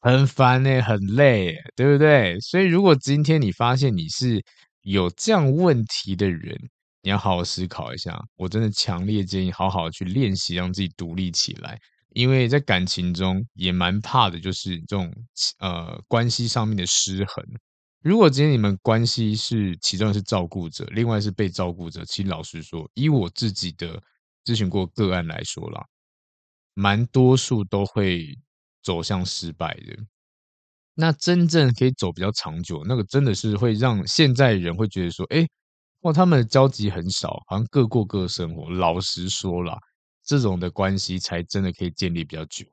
[0.00, 2.38] 很烦欸，很累欸，对不对？
[2.40, 4.42] 所以，如果今天你发现你是
[4.84, 6.56] 有这样问题的人，
[7.02, 8.22] 你要好好思考一下。
[8.36, 11.80] 我真的强烈建议好好去练习，让自己独立起来。
[12.10, 15.12] 因为在感情中也蛮怕的，就是这种
[15.58, 17.44] 呃关系上面的失衡。
[18.02, 24.00] 如果今天你们关系是其中是照顾者，另外是被照顾者，其实老实说，以我自己的
[24.44, 25.84] 咨询过个案来说啦，
[26.74, 28.38] 蛮多数都会
[28.82, 29.96] 走向失败的。
[30.96, 35.44] 那真正可以走比较长久，那个真的是会让现在人会觉得说，哎，
[36.02, 38.70] 哇，他们的交集很少，好像各过各生活。
[38.70, 39.76] 老实说啦，
[40.24, 42.64] 这种的关系才真的可以建立比较久。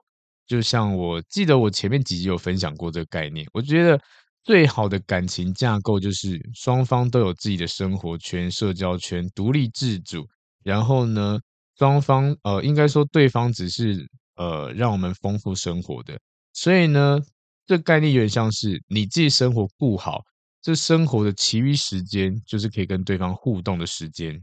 [0.46, 4.00] 就像我记得我前面几集有分享过这个概念，我觉得
[4.44, 10.28] 最好的感情架构就是双方都有自己的生活圈、社交圈，独立自主。
[10.64, 11.40] 然后呢，
[11.80, 16.20] 双方呃，应该说对方只是呃，让我们丰富生活的。
[16.54, 17.20] 所以呢。
[17.66, 20.22] 这概念有点像是你自己生活顾好，
[20.62, 24.42] 这生活的其余时间就是可以跟对方互动的时间。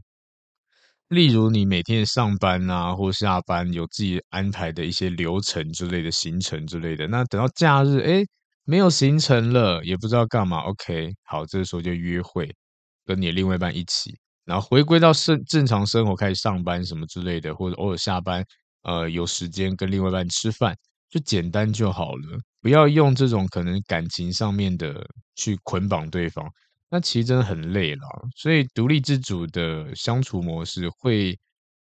[1.09, 7.07] 例如你每天上班啊，或下班有自己安排的一些流程之类的行程之类的。
[7.07, 8.23] 那等到假日，哎，
[8.63, 10.59] 没有行程了，也不知道干嘛。
[10.59, 12.53] OK，好，这个时候就约会，
[13.05, 18.45] 跟你另外一半一起，然后回归到正正常生活，开始上班什么之类的，或者偶尔下班。
[18.83, 20.75] 呃有时间跟另外一半吃饭，
[21.09, 26.49] 就简单就好了，不要用这种可能感情上面的去捆绑对方，
[26.89, 28.07] 那其实真的很累了。
[28.35, 31.37] 所以独立自主的相处模式会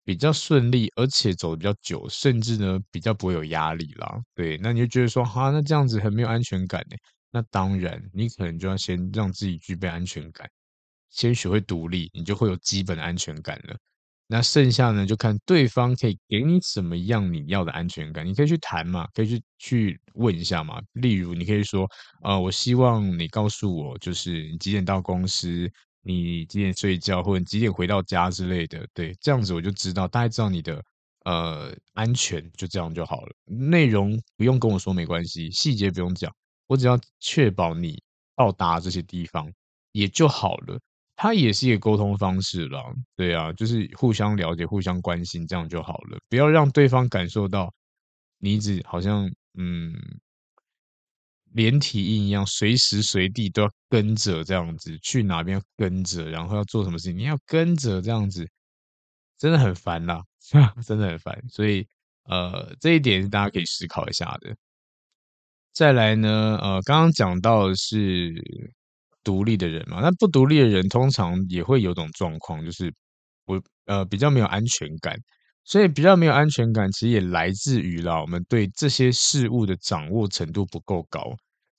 [0.03, 4.19] 比较顺利，而且走得比较久，甚至呢比较不会有压力啦。
[4.35, 6.95] 对，那你就觉得说，哈，那这样子很没有安全感呢？
[7.31, 10.49] 那当然，你可能就要先让自己具备安全感。
[11.11, 13.75] 先学会独立，你就会有基本的安全感了。
[14.31, 18.23] 那剩下呢，就看对方可以给你什么样你要的安全感。
[18.23, 20.79] 你可以去谈嘛，可以去去问一下嘛。
[20.93, 21.89] 例如，你可以说，
[22.23, 25.67] 呃，我希望你告诉我，就是你几点到公司，
[26.03, 28.87] 你几点睡觉，或者几点回到家之类的。
[28.93, 30.79] 对，这样子我就知道，大概知道你的
[31.25, 33.33] 呃安全，就这样就好了。
[33.45, 36.31] 内容不用跟我说没关系，细节不用讲，
[36.67, 37.99] 我只要确保你
[38.35, 39.51] 到达这些地方
[39.91, 40.79] 也就好了。
[41.21, 42.81] 它也是一个沟通方式啦，
[43.17, 46.17] 对啊，就是互相了解、互相关心，这样就好了。
[46.29, 47.73] 不要让对方感受到
[48.37, 49.93] 你一直好像嗯
[51.51, 58.49] 连体婴一样，随时随地都要跟着这样子，去哪边跟着，然后要做什么事情你要跟着这样子，
[59.37, 60.23] 真的很烦啦，
[60.87, 61.37] 真的很烦。
[61.49, 61.85] 所以
[62.29, 64.55] 呃，这一点是大家可以思考一下的。
[65.73, 68.73] 再来呢，呃，刚刚讲到的是。
[69.29, 72.91] 独立的人嘛，那不独立的人通常也会有种状况，就是
[73.45, 75.15] 我呃比较没有安全感，
[75.65, 81.21] 所以比较没有安全感，其实也来自于啦，我们对这些事物的掌握程度不够高。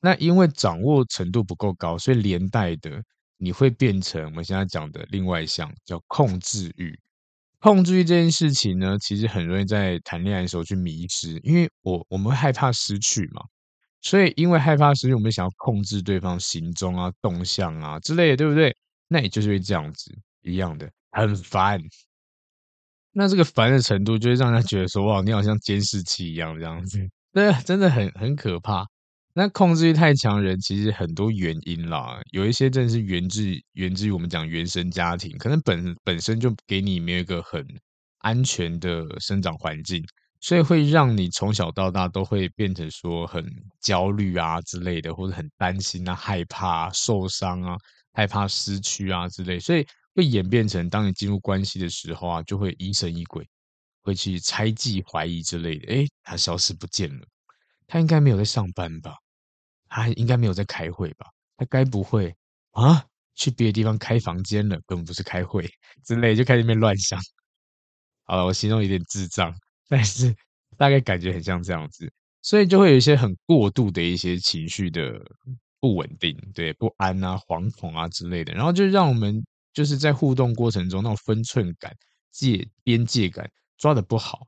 [0.01, 3.03] 那因为掌握程度不够高，所以连带的
[3.37, 6.97] 你会变成我们现在讲的另外一项叫控制欲。
[7.59, 13.43] 控制欲这件事情呢，其实很容易在谈恋爱的时候去迷失，因为我我们会害怕失去嘛。
[14.03, 18.75] 所以，因为害怕失去，我们想要控制对方行踪啊、动向啊之类的，对不对？
[19.09, 20.11] 那也就是会这样子
[20.43, 21.81] 一样的，很烦。
[23.13, 26.99] 那这个烦的程度，就会让人觉得说：“哇，你好像监视器一样，这样子。
[27.33, 28.87] ”对，真的很很可怕。
[29.33, 37.65] 那控制欲太强人，其实很多原因啦，有一些真的是源自源自于我们讲原生家庭，可能本本身就给你没有一个很
[38.19, 40.05] 安全的生长环境。
[40.41, 43.45] 所以会让你从小到大都会变成说很
[43.81, 47.77] 焦虑啊之类的，或者很担心啊、害怕啊、受伤啊、
[48.15, 53.47] 害怕失去啊之类，所以会演变成当你进入关系的时候啊，就会疑神疑鬼，
[54.03, 55.87] 会去猜忌、怀疑之类的。
[55.93, 57.27] 诶，他消失不见了，
[57.87, 59.15] 他应该没有在上班吧？
[59.89, 61.27] 他应该没有在开会吧？
[61.59, 62.35] 他该不会
[62.73, 63.05] 啊
[63.37, 64.77] 去别的地方开房间了？
[64.87, 65.69] 根本不是开会
[66.05, 67.21] 之类，就开始那边乱想。
[68.25, 69.55] 好了，我心中有点智障。
[69.91, 70.33] 但是
[70.79, 72.09] 大概感觉很像这样子，
[72.43, 75.21] 所以就会有一些很过度的一些情绪的
[75.81, 81.93] 不稳定，对，不安啊、惶恐啊之类的，然后就让我们就是在互动过程中那种分寸感、
[82.31, 84.47] 界边界感抓得不好，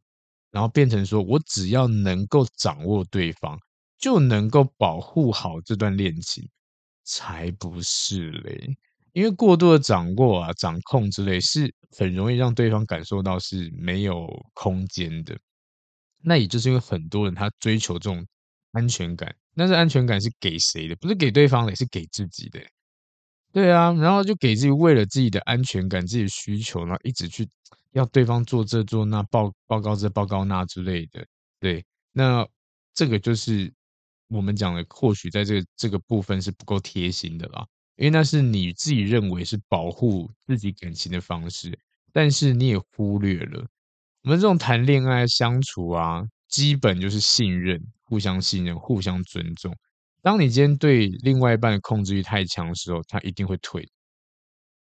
[0.53, 3.59] 然后变成说我只要能够掌握对方，
[3.99, 6.49] 就能够保护好这段恋情，
[7.03, 8.77] 才不是嘞。
[9.13, 15.39] 因为过度的掌握啊、掌控之类，是很容易让对方感受到是没有空间的。
[16.23, 18.25] 那也就是因为很多人他追求这种
[18.73, 20.97] 安全感，但是安全感是给谁的？
[20.97, 22.61] 不是给对方的，是给自己的。
[23.53, 27.47] 对啊，然后就给自己为了自己的安全感、自己的需求，然后一直去
[27.91, 31.27] 要对方做这做那、报报告这报告那之类的。
[31.61, 32.49] 对，那
[32.95, 33.71] 这个就是
[34.29, 37.67] 我们讲的，或许在这个这个部分是不够贴心的啦。
[37.97, 41.79] 因为那是你自己认为是保护自己感情的方式，
[42.13, 43.67] 但是你也忽略了
[44.23, 49.77] 我们这种谈恋爱相处啊，基本就是信任，互相信任，互相尊重。
[50.23, 53.89] 当你今天对另外一半的控制欲太强的时候，他一定会退，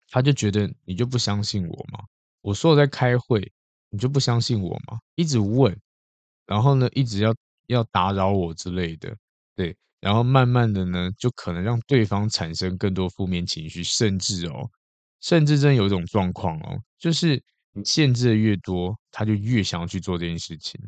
[0.09, 2.05] 他就觉得你就不相信我吗？
[2.43, 3.53] 我说我在开会，
[3.91, 4.99] 你就不相信我吗？
[5.15, 5.77] 一直问，
[6.47, 7.35] 然后呢，一直要
[7.67, 9.17] 要打扰我之类的，
[9.57, 9.77] 对。
[10.01, 14.69] 然后慢慢的呢，就可能让对方产生更多负面情绪，甚至哦，
[15.21, 17.43] 甚至真有一种状况哦，就是
[17.73, 20.81] 你限制的越多，他就越想要去做这件事情。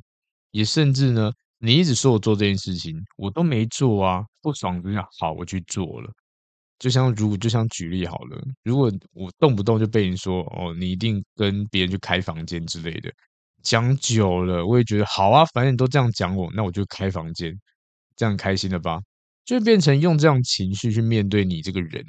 [0.53, 6.11] 也甚至呢，你一直说我做这件事情，我都没做啊，不爽就想好，我去做了。
[6.79, 13.13] 就像如果就像举例好了，如果我动不动就被人说哦，你一定跟别人去开房间之类的，
[13.63, 17.55] 讲久了，我也觉得好啊，反正你都这样讲我，那我就开房间。
[18.21, 19.01] 这样开心了吧？
[19.47, 22.05] 就变成用这样情绪去面对你这个人，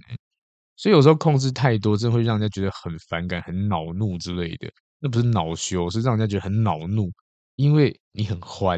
[0.76, 4.70] 所以有时候控制太多，真的会让人家觉得很反感、很恼怒之类的。
[5.00, 7.10] 那不是恼羞，是让人家觉得很恼怒，
[7.56, 8.78] 因为你很欢，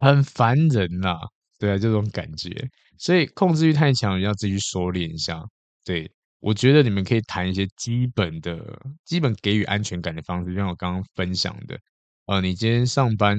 [0.00, 1.16] 很烦人呐。
[1.60, 2.50] 对啊，这种感觉。
[2.98, 5.42] 所以控制欲太强，要自己去收敛一下。
[5.84, 6.10] 对，
[6.40, 8.58] 我觉得你们可以谈一些基本的、
[9.04, 11.78] 基本给予安全感的方式，像我刚刚分享的。
[12.26, 13.38] 呃，你今天上班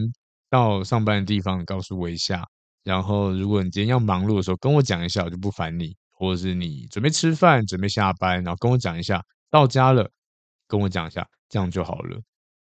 [0.50, 2.48] 到上班的地方，告诉我一下。
[2.88, 5.94] 然后，如果你今天要忙碌的时候，跟我讲一下，我就不烦你。
[6.20, 9.22] 或者是你准备吃饭，准备下班，然后跟我讲一下，
[9.52, 10.10] 到家了，
[10.68, 12.20] 跟我讲一下，这样就好了。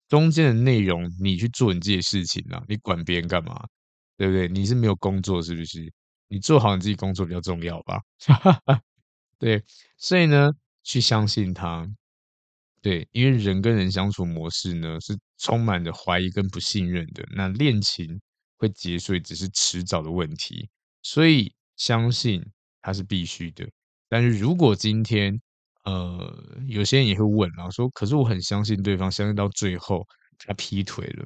[0.09, 3.65] 中间的内容你去做你自己的事情啊，你管别人干嘛？
[4.17, 4.47] 对不对？
[4.49, 5.91] 你是没有工作是不是？
[6.27, 7.99] 你做好你自己工作比较重要吧？
[9.39, 9.63] 对，
[9.97, 10.51] 所以呢，
[10.83, 11.87] 去相信他。
[12.81, 17.25] 对，因为人跟人相处模式呢，是充满着怀疑跟不信任的。
[17.35, 18.21] 那恋情
[18.57, 20.69] 会结束，只是迟早的问题。
[21.01, 22.43] 所以相信
[22.81, 23.67] 它是必须的。
[24.09, 25.39] 但是如果今天，
[25.83, 30.05] 呃，有些人也会问，然后说，可是我很相信对方，相信到最后
[30.37, 31.25] 他劈腿了，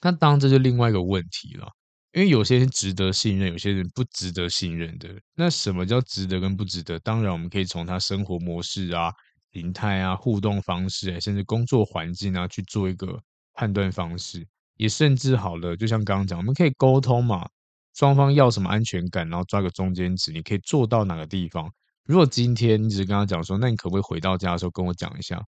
[0.00, 1.68] 那当然这就另外一个问题了。
[2.12, 5.08] 因为有些人值得信任，有些人不值得信任的。
[5.34, 6.98] 那什么叫值得跟不值得？
[6.98, 9.10] 当然，我们可以从他生活模式啊、
[9.52, 13.18] 形态啊、互动方式啊，甚至工作环境啊，去做一个
[13.54, 14.46] 判断方式。
[14.82, 17.48] 也甚至好了，就像刚刚讲，我们可以沟通嘛，
[17.94, 21.70] 双方要什么安全感，然后抓个中间值，你可以做到哪个地方。
[22.04, 25.40] 如果今天你只是跟他讲说，那你可不可以回到家的时候跟我讲一下？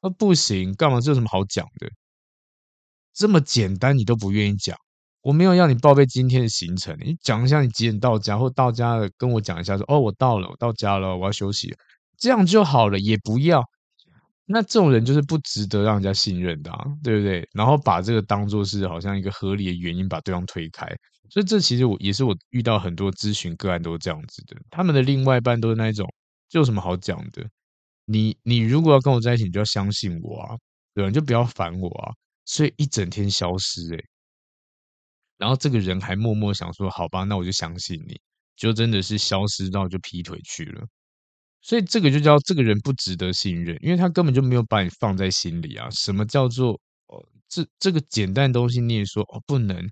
[0.00, 0.98] 啊，不行，干嘛？
[0.98, 1.90] 这有什么好讲的？
[3.12, 4.74] 这么简单你都不愿意讲，
[5.20, 11.76] 我没有要你报备今天的行程，你讲一下你几点到家，或到家了跟我讲一下说，哦，我到了，我到家了，我要休息，
[12.16, 13.62] 这样就好了，也不要。
[14.52, 17.48] 那这种人就是不值得让人家信任的啊，对不对？
[17.52, 20.86] 然后把这个当做是好像一个合理的原因把对方推开，
[21.28, 26.04] 所以这其实我也是我遇到很多咨询个案都是这样子的，他们的另外一半都是那一种，
[26.48, 27.48] 这有什么好讲的？
[28.06, 30.56] 你你如果要跟我在一起，你就要相信我啊，
[30.94, 31.08] 对吧？
[31.08, 32.10] 你就不要烦我啊，
[32.44, 34.04] 所以一整天消失诶、
[35.38, 38.20] 然后这个人还默默想说，好吧，那我就相信你，
[38.56, 40.84] 就真的是消失到就劈腿去了。
[41.62, 45.88] 所以这个就叫这个人不值得信任，因为他根本就没有把你放在心里啊。
[45.90, 46.72] 什么叫做
[47.06, 47.24] 哦？
[47.48, 49.88] 这这个简单的东西你也说哦不能？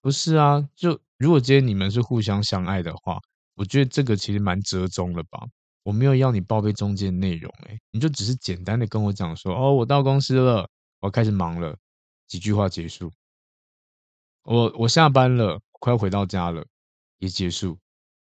[0.00, 0.66] 不是啊。
[0.76, 3.18] 就如果今天你们是互相相爱的话，
[3.54, 5.40] 我觉得这个其实蛮折中的吧。
[5.82, 10.68] 我没有要你报备中间内容，诶，你就只是简单的跟我讲说哦，我到公司了，
[11.00, 11.76] 我开始忙了，
[12.26, 13.10] 几句话结束。
[14.44, 16.64] 我我下班了，快要回到家了，
[17.18, 17.78] 也结束。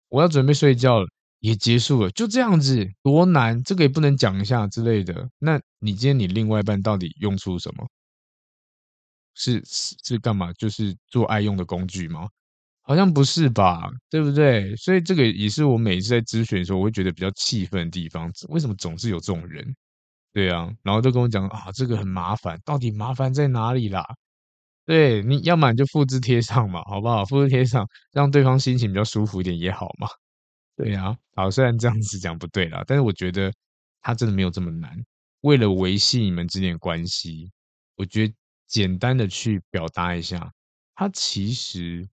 [0.09, 1.07] 我要准备睡觉了。
[1.41, 3.61] 也结束了，就这样子，多难？
[3.63, 5.29] 这个也不能讲一下之类的。
[5.37, 7.87] 那你今天你另外一半到底用出什么？
[9.35, 10.53] 是是是干嘛？
[10.53, 12.27] 就是做爱用的工具吗？
[12.83, 14.75] 好像不是吧，对不对？
[14.75, 18.31] 所以这个也是我每一次在咨询的时候，我会觉得比较气愤的地方。
[18.49, 19.75] 为什么总是有这种人？
[20.33, 24.05] 对啊，然后都跟我讲啊，这个很麻烦，到底麻烦在哪里啦？
[24.85, 27.25] 对，你要么你就复制贴上嘛，好不好？
[27.25, 30.07] 复制贴上，让对方心情比较舒服一点也好嘛。
[30.84, 33.53] 对呀，好，虽然这样子讲不对啦，但是我觉得
[34.01, 34.97] 他真的没有这么难。
[35.41, 37.51] 为了维系你们之间的关系，
[37.95, 38.34] 我觉得
[38.67, 40.51] 简单的去表达一下，
[40.95, 42.07] 他其实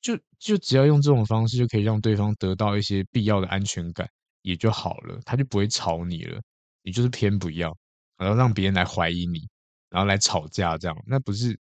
[0.00, 4.08] 就就只要用这种方式，就可以让对方得到一些必要的安全感，
[4.42, 6.40] 也就好了，他就不会吵你了。
[6.82, 7.76] 你就是偏不要，
[8.16, 9.48] 然后让别人来怀疑你，
[9.90, 11.58] 然后来吵架，这样那不是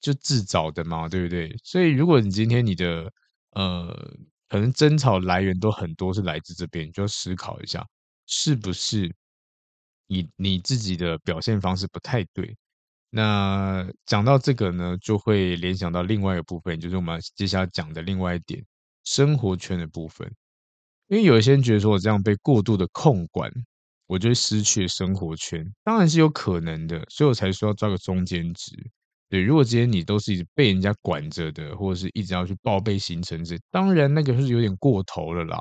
[0.00, 1.08] 就自找的嘛？
[1.08, 1.56] 对不对？
[1.62, 3.12] 所以如果你今天你的
[3.52, 4.16] 呃。
[4.54, 7.84] 可能争吵来源都很多，是来自这边，就要思考一下，
[8.28, 9.12] 是不是
[10.06, 12.56] 你你自己的表现方式不太对？
[13.10, 18.64] 那讲到这个呢，就会联想到另外一个部分，就是我们接下来讲的另外一点，
[19.02, 20.32] 生活圈的部分。
[21.08, 23.50] 因为有一些人觉得说我这样被过度的控管，
[24.06, 28.70] 我就会失去生活圈，当然是有可能的，所以我才说要抓个中间值。
[29.34, 35.60] 对，如果今天你都是一直被人家管着的，或者是一直要去报备行程这，当然那个是有点过头了啦。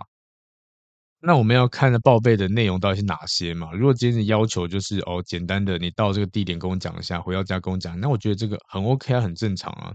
[1.19, 3.71] 那我们要看的报备的内容到底是哪些嘛？
[3.73, 9.91] 如果今天的要求就是哦，简单的，你到这个地点跟我讲一下，回到家跟我讲，那我觉得这个很 OK 啊，很正常啊。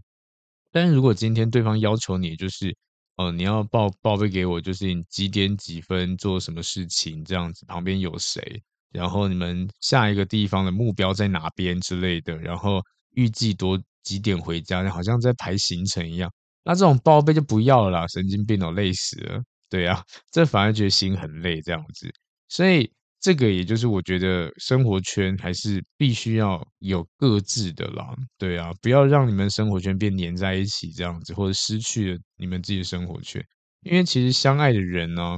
[0.72, 2.76] 但是如果今天对方要求你就是
[3.14, 8.60] 哦、你要报报备给我，就是你几点几分做什么事情这样子，旁边有谁，
[8.90, 12.82] 然后你们下一个地方的目标在哪边之类的，然后。
[13.18, 16.32] 预计多几点回家，好像在排行程一样。
[16.62, 19.42] 那这种报备就不要了啦，神经病哦，累死了。
[19.68, 20.00] 对啊，
[20.30, 22.08] 这反而觉得心很累这样子。
[22.48, 22.88] 所以
[23.20, 28.14] 这个也就是我觉得生活圈还是必须要有各自的啦。
[28.38, 33.44] 对啊，不要让你们生活圈变黏在一起这样子，或者失去了你们自己的生活圈。
[33.82, 35.36] 因为其实相爱的人呢，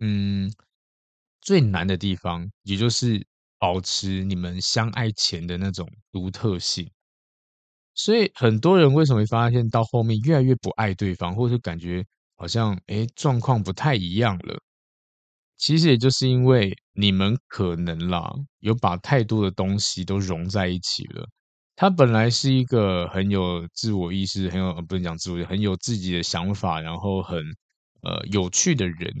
[0.00, 0.52] 嗯，
[1.40, 3.24] 最难的地方也就是
[3.58, 6.90] 保持你们相爱前的那种独特性。
[8.02, 12.02] 所以很多人为什么会发现到后面越来越不爱对方，或者是感觉
[12.36, 14.58] 好像诶状况不太一样了？
[15.58, 21.28] 其实也就是因为你们可能啦，有把太多的东西都融在一起了，
[21.76, 27.38] 他本来是一个很有自我意识、很有不能讲自我，很有自己的想法，然后很
[28.02, 29.12] 呃有趣的人，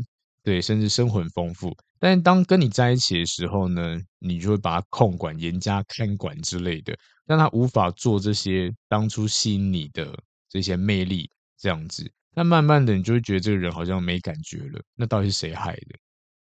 [0.42, 1.76] 对，甚至生活很丰富。
[1.98, 6.96] 但当跟你在一起的时候呢，你就会把他控管、严加看管之类的，
[7.30, 10.18] 让他无法做这些当初吸引你的
[10.48, 12.10] 这些魅力，这样子。
[12.34, 14.82] 那慢慢的，你就会觉得这个人好像没感觉了。
[14.96, 15.96] 那到底是谁害的？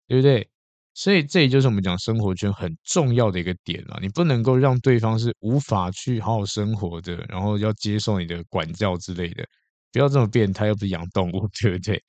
[0.09, 0.49] 对不对？
[0.95, 3.99] 所以这也就是我们讲生活圈很重要的一个点了。
[4.01, 9.47] 你不能够让对方是无法去好好生活的，然后要接受你的管教之类的。
[9.93, 12.03] 不要这么变态，又不是养动物， 对不对？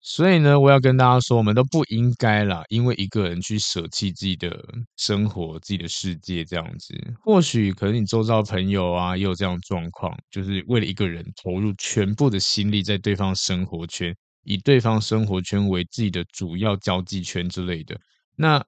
[0.00, 4.64] 所以呢，我要跟大家说，我们都不应该啦，因为一个人去舍弃自己的
[4.96, 6.94] 生活、自己的世界这样子。
[7.22, 17.98] 或许可能你周遭朋友啊，也有这样状况，就是为了一个人投入全部的心力在对方生活圈，以对方生活圈为自己的主要交际圈之类的。
[18.36, 18.64] 那，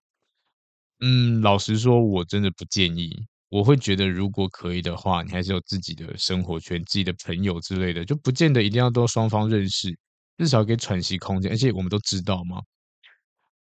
[1.01, 3.27] 嗯，老实说，我真的不建议。
[3.49, 9.97] 我会觉得，如果可以的话，你还是有自己的生活圈、自己的朋友之类的，就不见得一定要都双方认识。
[10.41, 12.63] 至少给喘息空间，而且我们都知道嘛，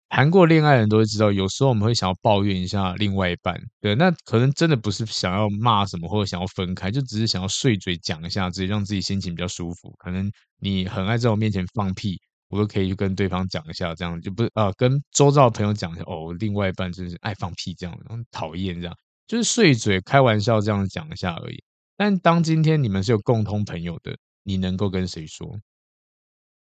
[0.09, 9.95] 谈过恋爱的人都会知道，有时候我们会想要抱怨一下另外一半，对，那可能真的不是想要骂什么或者想要分开，就只是想要碎嘴讲一下，直接让自己心情比较舒服。
[9.99, 12.18] 可能你很爱在我面前放屁，
[12.49, 21.62] 我都可以去跟对方讲一下，这样就不啊、跟周遭的朋友讲一下，哦，另外一半真是爱放屁这样，很讨厌这样，就是碎嘴开玩笑这样讲一下而已。
[21.97, 25.47] 但当今天你们是有共同朋友的，你能够跟谁说？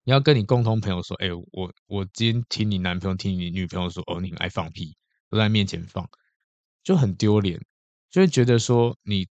[0.04, 4.96] 你要跟你共同朋友说，哎、我我今天听你男朋友、听你女朋友说，哦，你爱放屁，
[5.28, 6.08] 都在面前放，
[6.82, 7.60] 就很丢脸，
[8.10, 9.26] 就会觉得说你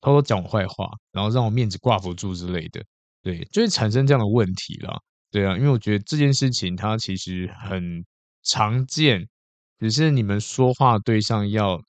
[0.00, 2.84] 偷偷讲我坏话，然后让我面子挂不住之类的，
[3.22, 5.00] 对，就会产生这样的问题啦。
[5.30, 8.04] 对啊，因为我觉得这件事情它其实很
[8.42, 9.26] 常见，
[9.78, 11.80] 只是你们说话对象要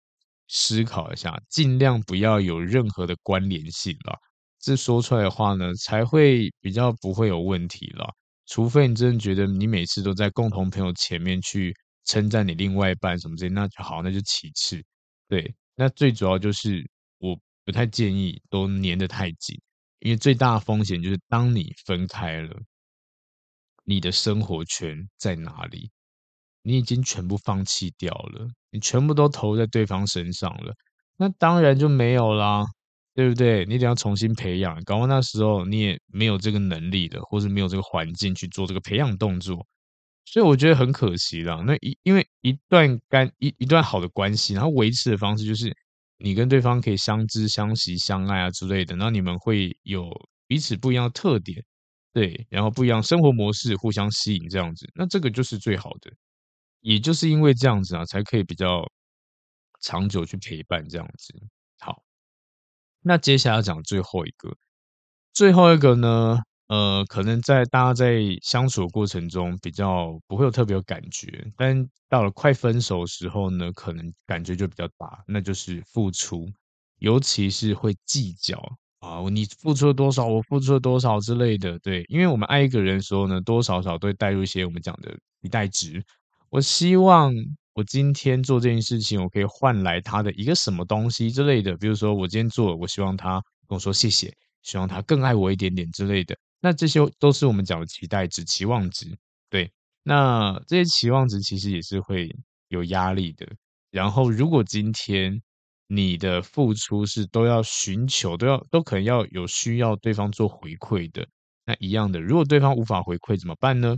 [0.48, 4.18] 思考一下，尽量不要有任何的关联性啦，
[4.60, 8.10] 这说出来的话呢，才会比较不会有问题啦。
[8.52, 11.74] 除非你真的觉得你每次都在共同朋友前面去
[12.04, 14.84] 称赞你另外一半什么之类，那就好，那就其次。
[15.30, 16.86] 对，那最主要就是
[17.20, 19.58] 我不太建议都粘得太紧，
[20.00, 22.54] 因为最大的风险就是当你分开了，
[23.86, 25.90] 你的生活圈在哪里？
[26.62, 30.76] 你已经全部放弃掉了，你全部都投在对方身上了，
[31.16, 32.66] 那当然就没有啦。
[33.14, 33.66] 对不对？
[33.66, 39.68] 你得要重新培养，搞完那时候你也没有这个能力的，或是没有这个环境去做这个培养动作，
[40.26, 41.62] 所以我觉得很可惜啦。
[41.68, 45.76] 那一因为一段干一一段好的关系，然后维持的方式就是
[46.18, 50.10] 你跟对方可以相知相惜相爱啊之类的，然后你们会有
[50.48, 51.62] 彼此不一样的特点，
[52.14, 56.10] 对，然后不一样生活模式互相吸引这样子，那这个就是最好的，
[56.80, 58.90] 也就是因为这样子啊，才可以比较
[59.82, 61.34] 长久去陪伴这样子。
[61.80, 62.02] 好。
[63.04, 64.56] 那接下来要讲最后一个，
[65.34, 76.48] 最后一个呢，呃，可能在大家在相处的过程中比较不会有特别有感觉，但到了快分手的时候呢，可能感觉就比较大，那就是付出，
[77.00, 78.58] 尤其是会计较
[79.00, 86.04] 啊，你付出了多少，我付出了多少之类的，对，因为我们爱一个人的时候呢，多少少都会带入一些我们讲的期待值，
[86.50, 87.34] 我希望。
[87.74, 91.76] 我今天做这件事情，我可以换来他的一个什么东西之类的。
[91.78, 96.38] 比如说，我今天做，我希望他跟我说谢谢，希望他更爱我一点点之类的。
[96.60, 99.08] 那这些都是我们讲的期待值、期望值。
[99.50, 99.72] 对，
[100.04, 102.30] 那这些期望值其实也是会
[102.68, 103.48] 有压力的。
[103.90, 105.42] 然后，如果今天
[105.88, 111.26] 你的付出是都要寻求，都要都可能要有需要对方做回馈的，
[111.66, 113.96] 那一样的，如果对方无法回馈怎么办呢？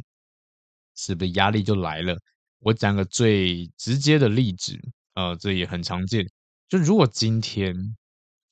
[0.96, 2.16] 是不是压力就来了？
[2.64, 4.80] 我讲个最直接的例子，
[5.16, 6.26] 呃，这也很常见。
[6.70, 7.76] 就如果今天，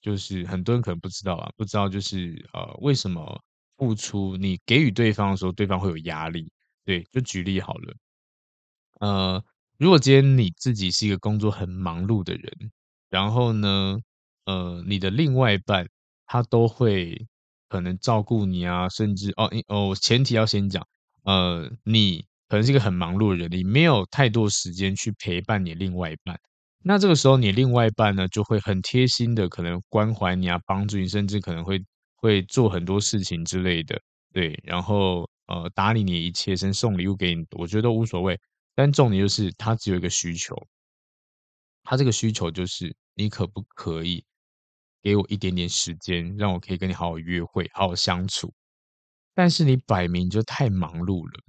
[0.01, 3.41] 就是很多人可能不知道啊，不知道就是呃，为什么
[3.77, 6.51] 付出你给予对方的时候，对方会有压力？
[6.83, 7.93] 对，就举例好了。
[8.99, 9.43] 呃，
[9.77, 12.71] 如果今天你自己是一个工作很忙碌的人，
[13.09, 13.97] 然后呢，
[14.45, 15.87] 呃，你的另外一半
[16.27, 17.27] 他都会
[17.69, 20.85] 可能照顾你啊，甚至哦哦，前提要先讲，
[21.23, 22.25] 呃，你。
[22.51, 26.37] 可能是一个很忙碌的人，你没有太多时间去陪伴你另外一半。
[26.83, 31.81] 那这个时候，你另外一半呢，就会很贴心的，可能关怀你啊，帮助你，甚至可能会
[32.17, 33.97] 会做很多事情之类的。
[34.33, 38.37] 对，然后呃，打理你一切，甚至送礼物给你，我觉得都无所谓。
[38.75, 40.53] 但重点就是，他只有一个需求，
[41.83, 44.25] 他这个需求就是，你可不可以
[45.01, 48.53] 给我一点点时间，让我可以跟你好好约会，好好相处？
[49.33, 51.39] 但是你摆明就太忙碌了。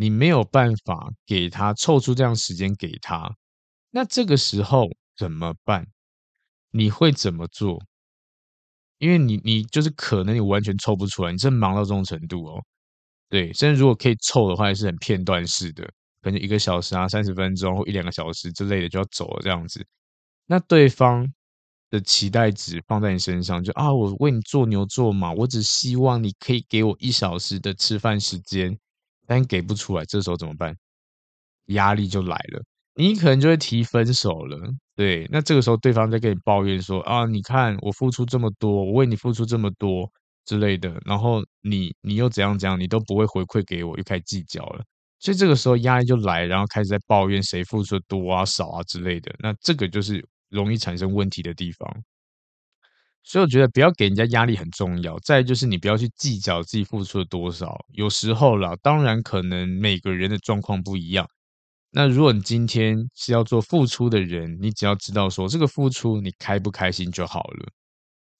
[0.00, 3.36] 你没有办法给他凑出这样时间给他，
[3.90, 5.86] 那这个时候怎么办？
[6.70, 7.78] 你会怎么做？
[8.96, 12.64] 因为你你就是可能你完全凑不出来，你真忙到这种程度哦。
[13.28, 15.84] 对，甚至如果可以凑的话，也是很片段式的，
[16.22, 19.86] 可能一个小时啊、三十分钟或一两个小时之类的就要走了这样子。
[20.46, 21.30] 那对方
[21.90, 28.78] 的期待值放在你身上，就啊，我为你做牛做马，我只希望你可以给我一小时的吃饭时间，
[29.30, 30.76] 但给不出来，这时候怎么办？
[31.66, 32.60] 压力就来了，
[32.96, 34.58] 你可能就会提分手了。
[34.96, 40.10] 对，那这个时候对方在跟你抱怨说啊，你看我付出这么多，我为你付出这么多。
[40.46, 44.82] 之类的，然后你你又怎样怎样，你都不会回馈给我，又开始计较了，
[45.20, 51.88] 所以这个时候压力就来，然后开始在抱怨谁付出的多啊少啊之类的，那这个就是容易产生问题的地方。
[53.22, 61.28] 所以我觉得不要给人家压力很重要，再就是你不要去计较自己付出了多少，有时候啦，当然可能每个人的状况不一样。
[61.92, 67.68] 那如果你今天是要做付出的人，你只要知道说这个付出你开不开心就好了。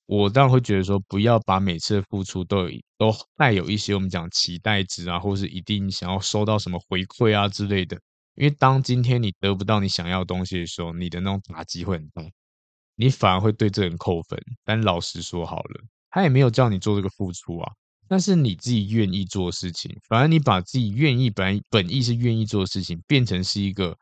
[0.07, 2.68] 我当然会觉得说，不要把每次的付出都
[2.99, 7.97] 都带有一些我们讲期待值啊，或是一定想要收到什么回馈啊之类的。
[8.35, 12.22] 因为当今天你得不到你想要的东西的时候，你的那种打击会很大，
[13.01, 14.38] 你反而会对这人扣分。
[14.64, 15.80] 但老实说好了，
[16.11, 17.72] 他也没有叫你做这个付出啊，
[18.09, 19.96] 那是你自己愿意做的事情。
[20.09, 23.96] 反而你把自己愿意本本意是愿意做的事情，变成是一个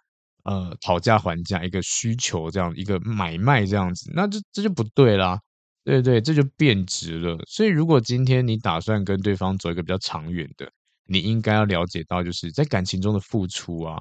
[0.45, 5.39] 呃讨价还价、一个需求这样一个买卖这样子，那这这就不对啦。
[5.85, 7.39] 对对，这就变质了。
[7.47, 10.71] 所以，如果今天你打算跟对方走一个比较长远的，
[11.07, 13.99] 你应该要了解到，就是在感情中的付出啊，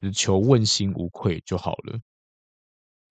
[0.00, 1.98] 就求问心无愧就好了。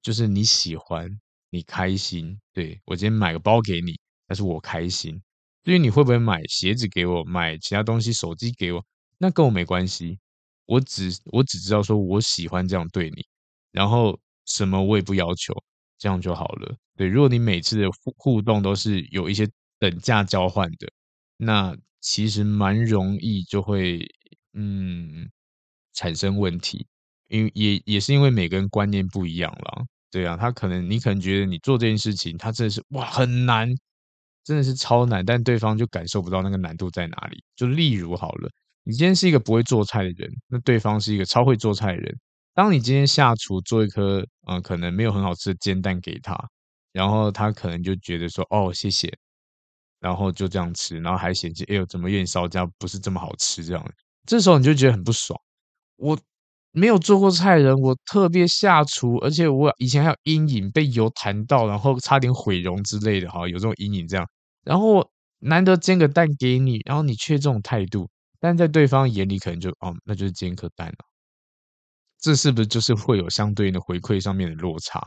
[0.07, 1.05] 就是你喜欢，
[1.49, 5.21] 你开心，对，我今天买个包给你，但是我开心。
[5.65, 8.81] 至于你会不会买鞋子给我，买其他东西，手机给我，
[9.17, 10.17] 那跟我没关系。
[10.65, 13.25] 我只我只知道说我喜欢这样对你，
[13.73, 15.53] 然后什么我也不要求。
[15.97, 16.77] 这样就好了。
[16.95, 19.45] 对，如果你每次的互互动都是有一些
[19.77, 20.89] 等价交换的，
[21.35, 24.07] 那其实蛮容易就会
[24.53, 25.29] 嗯
[25.91, 26.87] 产生问题，
[27.27, 29.85] 因为也也是因为每个人观念不一样啦。
[30.09, 33.69] 对啊，他可能你可能觉得你做这件事情，他真的是哇很难，
[34.43, 37.43] 真的是超难，但对方就感受不到那个难度在哪里。
[37.55, 38.49] 就例如好了，
[38.83, 42.17] 你今天是一个不会做菜的人，那对方是一个超会做菜的人。
[42.53, 46.35] 当你今天下厨做一颗，嗯、可能没有很好吃的煎蛋给他，
[46.91, 49.13] 然后他可能就觉得说，哦，谢谢，
[49.99, 53.91] 然后就这样吃，然后还嫌弃，哎呦，怎么有点烧焦，不是这么好吃这样。
[54.25, 55.39] 这时候你就觉得很不爽。
[55.97, 56.17] 我
[56.77, 64.27] 没有做过菜人，我特别下厨，而且我以前还有阴影，被油弹到，然后差点毁容之类的，哈，有这种阴影这样。
[64.63, 65.09] 然后
[65.39, 68.07] 难得煎个蛋给你，然后你却这种态度，
[68.39, 70.97] 但在对方眼里可能就，哦，那就是煎颗蛋了。
[72.19, 75.01] 这是不是就是会有相对应的回馈上面的落差？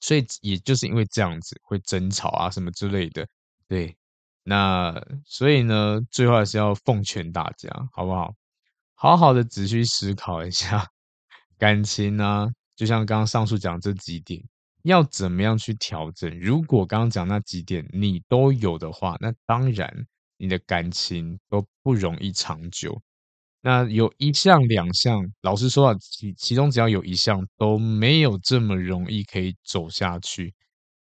[0.00, 3.26] 所以也就是因为这样子会争吵啊什么之类的，
[3.68, 3.96] 对。
[4.44, 4.94] 那
[5.26, 8.32] 所以呢，最后还是要奉劝大家，好不好？
[8.98, 10.88] 好好的仔细思考一下
[11.58, 14.42] 感情呢，就像刚刚上述讲这几点，
[14.84, 16.40] 要怎么样去调整？
[16.40, 20.06] 如果刚刚讲那几点你都有的话，那当然
[20.38, 22.98] 你的感情都不容易长久。
[23.60, 30.54] 那有一项两项，老实说啊，其其中只要有一项都没有这么容易可以走下去。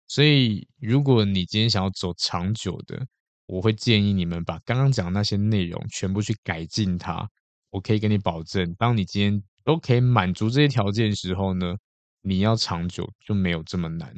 [0.09, 3.07] 所以，如果你今天想要走长久的，
[3.45, 7.29] 我会建议你们把刚刚讲的那些内容全部去改进它。
[7.73, 11.77] 我可以跟你保证，当你今天都可以满足这些条件的时候呢，
[12.21, 14.15] 你要长久就没有这么难。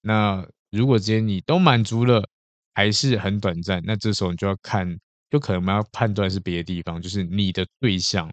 [0.00, 2.28] 那如果今天你都满足了，
[2.74, 4.98] 还是很短暂，那这时候你就要看。
[5.30, 8.32] 就可能我们要判断是别的地方，就是你的对象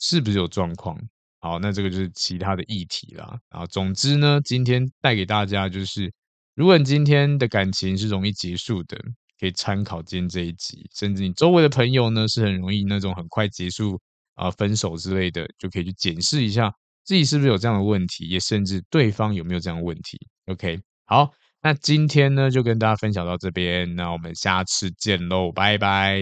[0.00, 0.98] 是不是有状况。
[1.38, 3.38] 好，那这个就是其他的议题啦。
[3.48, 6.12] 然后总之呢，今天带给大家就是，
[6.56, 8.98] 如果你今天的感情是容易结束的，
[9.38, 10.88] 可以参考今天这一集。
[10.94, 14.00] 甚至你周围的朋友呢，是很容易那种很快结束
[14.34, 16.72] 啊、分手之类的，就可以去检视一下
[17.04, 20.18] 自己是不是有这样的问题，也甚至对方有没有这样的问题。
[20.46, 21.30] OK，好。
[21.60, 26.20] 那今天呢，就跟大家分享到这边，那我们下次见喽，拜拜。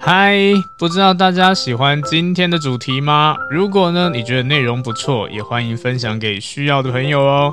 [0.00, 0.38] 嗨，
[0.78, 3.36] 不知道大家喜欢今天的主题吗？
[3.50, 7.52] 如果呢，你觉得内容不错，也欢迎分享给需要的朋友哦。